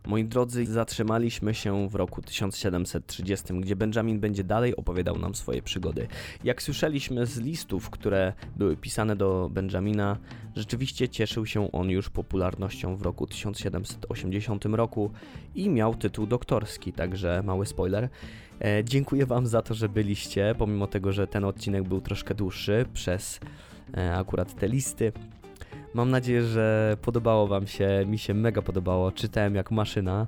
Moi 0.06 0.24
drodzy, 0.24 0.66
zatrzymaliśmy 0.66 1.54
się 1.54 1.88
w 1.88 1.94
roku 1.94 2.22
1730, 2.22 3.60
gdzie 3.60 3.76
Benjamin 3.76 4.20
będzie 4.20 4.44
dalej 4.44 4.76
opowiadał 4.76 5.18
nam 5.18 5.34
swoje 5.34 5.62
przygody. 5.62 6.06
Jak 6.44 6.62
słyszeliśmy 6.62 7.26
z 7.26 7.38
listów, 7.38 7.90
które 7.90 8.32
były 8.56 8.76
pisane 8.76 9.16
do 9.16 9.50
Benjamina, 9.52 10.16
rzeczywiście 10.56 11.08
cieszył 11.08 11.46
się 11.46 11.72
on 11.72 11.90
już 11.90 12.10
popularnością 12.10 12.96
w 12.96 13.02
roku 13.02 13.26
1780 13.26 14.64
roku 14.64 15.10
i 15.54 15.70
miał 15.70 15.94
tytuł 15.94 16.26
doktorski, 16.26 16.92
także 16.92 17.42
mały 17.44 17.66
spoiler. 17.66 18.08
E, 18.60 18.84
dziękuję 18.84 19.26
Wam 19.26 19.46
za 19.46 19.62
to, 19.62 19.74
że 19.74 19.88
byliście, 19.88 20.54
pomimo 20.58 20.86
tego, 20.86 21.12
że 21.12 21.26
ten 21.26 21.44
odcinek 21.44 21.88
był 21.88 22.00
troszkę 22.00 22.34
dłuższy 22.34 22.86
przez 22.94 23.40
e, 23.96 24.16
akurat 24.16 24.54
te 24.54 24.68
listy. 24.68 25.12
Mam 25.94 26.10
nadzieję, 26.10 26.42
że 26.42 26.96
podobało 27.02 27.46
Wam 27.46 27.66
się. 27.66 28.04
Mi 28.06 28.18
się 28.18 28.34
mega 28.34 28.62
podobało. 28.62 29.12
Czytałem 29.12 29.54
jak 29.54 29.70
maszyna. 29.70 30.26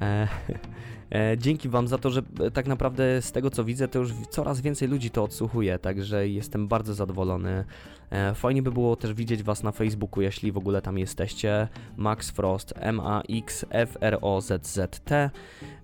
E, 0.00 0.28
e, 1.14 1.38
dzięki 1.38 1.68
Wam 1.68 1.88
za 1.88 1.98
to, 1.98 2.10
że 2.10 2.22
e, 2.40 2.50
tak 2.50 2.66
naprawdę 2.66 3.22
z 3.22 3.32
tego 3.32 3.50
co 3.50 3.64
widzę, 3.64 3.88
to 3.88 3.98
już 3.98 4.12
coraz 4.30 4.60
więcej 4.60 4.88
ludzi 4.88 5.10
to 5.10 5.24
odsłuchuje, 5.24 5.78
także 5.78 6.28
jestem 6.28 6.68
bardzo 6.68 6.94
zadowolony. 6.94 7.64
E, 8.10 8.34
fajnie 8.34 8.62
by 8.62 8.72
było 8.72 8.96
też 8.96 9.14
widzieć 9.14 9.42
Was 9.42 9.62
na 9.62 9.72
Facebooku, 9.72 10.22
jeśli 10.22 10.52
w 10.52 10.56
ogóle 10.56 10.82
tam 10.82 10.98
jesteście. 10.98 11.68
Max 11.96 12.30
Frost, 12.30 12.74
M-A-X-F-R-O-Z-Z-T. 12.76 15.30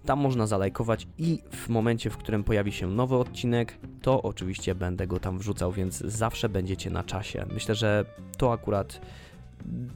Tam 0.04 0.20
można 0.20 0.46
zalajkować 0.46 1.06
i 1.18 1.42
w 1.50 1.68
momencie, 1.68 2.10
w 2.10 2.16
którym 2.16 2.44
pojawi 2.44 2.72
się 2.72 2.86
nowy 2.86 3.16
odcinek, 3.16 3.78
to 4.02 4.22
oczywiście 4.22 4.74
będę 4.74 5.06
go 5.06 5.20
tam 5.20 5.38
wrzucał, 5.38 5.72
więc 5.72 5.98
zawsze 5.98 6.48
będziecie 6.48 6.90
na 6.90 7.04
czasie. 7.04 7.46
Myślę, 7.52 7.74
że 7.74 8.04
to 8.38 8.52
akurat 8.52 9.00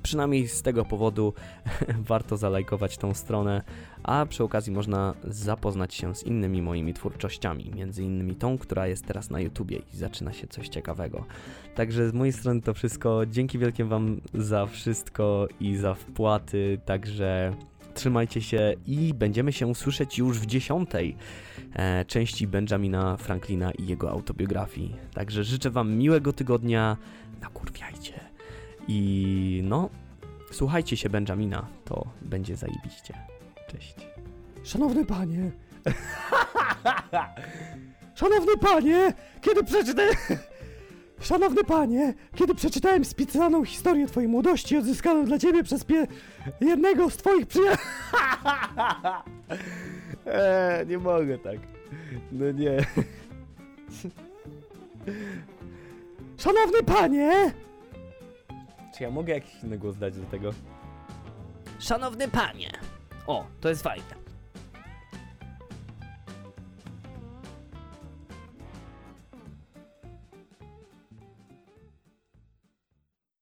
przynajmniej 0.03 0.49
z 0.49 0.63
tego 0.63 0.85
powodu 0.85 1.35
warto 2.09 2.37
zalajkować 2.37 2.99
tą 2.99 3.15
stronę, 3.15 3.63
a 4.03 4.27
przy 4.27 4.45
okazji 4.45 4.73
można 4.73 5.15
zapoznać 5.25 5.95
się 5.95 6.15
z 6.15 6.23
innymi 6.23 6.63
moimi 6.63 6.95
twórczościami, 6.95 7.73
między 7.75 8.03
innymi 8.03 8.35
tą, 8.35 8.59
która 8.59 8.87
jest 8.87 9.05
teraz 9.07 9.31
na 9.31 9.41
YouTubie 9.41 9.79
i 9.95 9.97
zaczyna 9.97 10.33
się 10.33 10.47
coś 10.47 10.69
ciekawego. 10.69 11.25
Także 11.75 12.09
z 12.09 12.13
mojej 12.13 12.33
strony 12.33 12.63
to 12.63 12.75
wszystko. 12.75 13.27
Dzięki 13.27 13.59
wielkie 13.59 13.85
Wam 13.85 14.21
za 14.35 14.67
wszystko 14.67 15.49
i 15.61 15.77
za 15.77 15.95
wpłaty, 15.95 16.81
także 16.85 17.55
trzymajcie 17.95 18.43
się 18.43 18.75
i 18.87 19.15
będziemy 19.15 19.53
się 19.53 19.75
słyszeć 19.75 20.19
już 20.19 20.39
w 20.39 20.47
dziesiątej 20.47 21.17
e, 21.73 22.05
części 22.05 22.47
Benjamina 22.47 23.17
Franklina 23.17 23.73
i 23.73 23.87
jego 23.87 24.11
autobiografii. 24.11 24.97
Także 25.15 25.45
życzę 25.45 25.71
Wam 25.71 25.97
miłego 25.97 26.33
tygodnia, 26.33 26.97
nakurwiajcie 27.41 28.28
i 28.89 29.61
no, 29.65 29.89
słuchajcie 30.51 30.97
się 30.97 31.11
Benjamina, 31.11 31.67
to 31.85 32.07
będzie 32.23 32.57
zajebiście. 32.57 33.15
Cześć. 33.73 33.95
Szanowny 34.65 35.05
panie! 35.05 35.51
Szanowny 38.15 38.57
panie! 38.57 39.13
Kiedy 39.41 39.65
przeczytałem... 39.65 40.15
Szanowny 41.21 41.65
panie! 41.65 42.15
Kiedy 42.35 42.55
przeczytałem 42.55 43.05
spisaną 43.05 43.65
historię 43.65 44.07
twojej 44.07 44.29
młodości 44.29 44.77
odzyskaną 44.77 45.25
dla 45.25 45.39
ciebie 45.39 45.63
przez 45.63 45.85
pie... 45.85 46.07
jednego 46.61 47.11
z 47.11 47.17
twoich 47.17 47.47
przyjaciół... 47.47 47.85
eee, 50.27 50.87
nie 50.87 50.99
mogę 50.99 51.39
tak. 51.39 51.57
No 52.33 52.53
nie. 52.53 52.77
Szanowny 56.37 56.83
panie! 56.83 57.53
Czy 58.99 59.05
ja 59.05 59.11
mogę 59.11 59.35
jakiś 59.35 59.63
inny 59.65 59.79
głos 59.79 59.97
dać 59.97 60.17
do 60.17 60.27
tego? 60.27 60.51
Szanowny 61.79 62.29
panie. 62.29 62.71
O, 63.27 63.47
to 63.61 63.69
jest 63.69 63.83
fajne. 63.83 64.28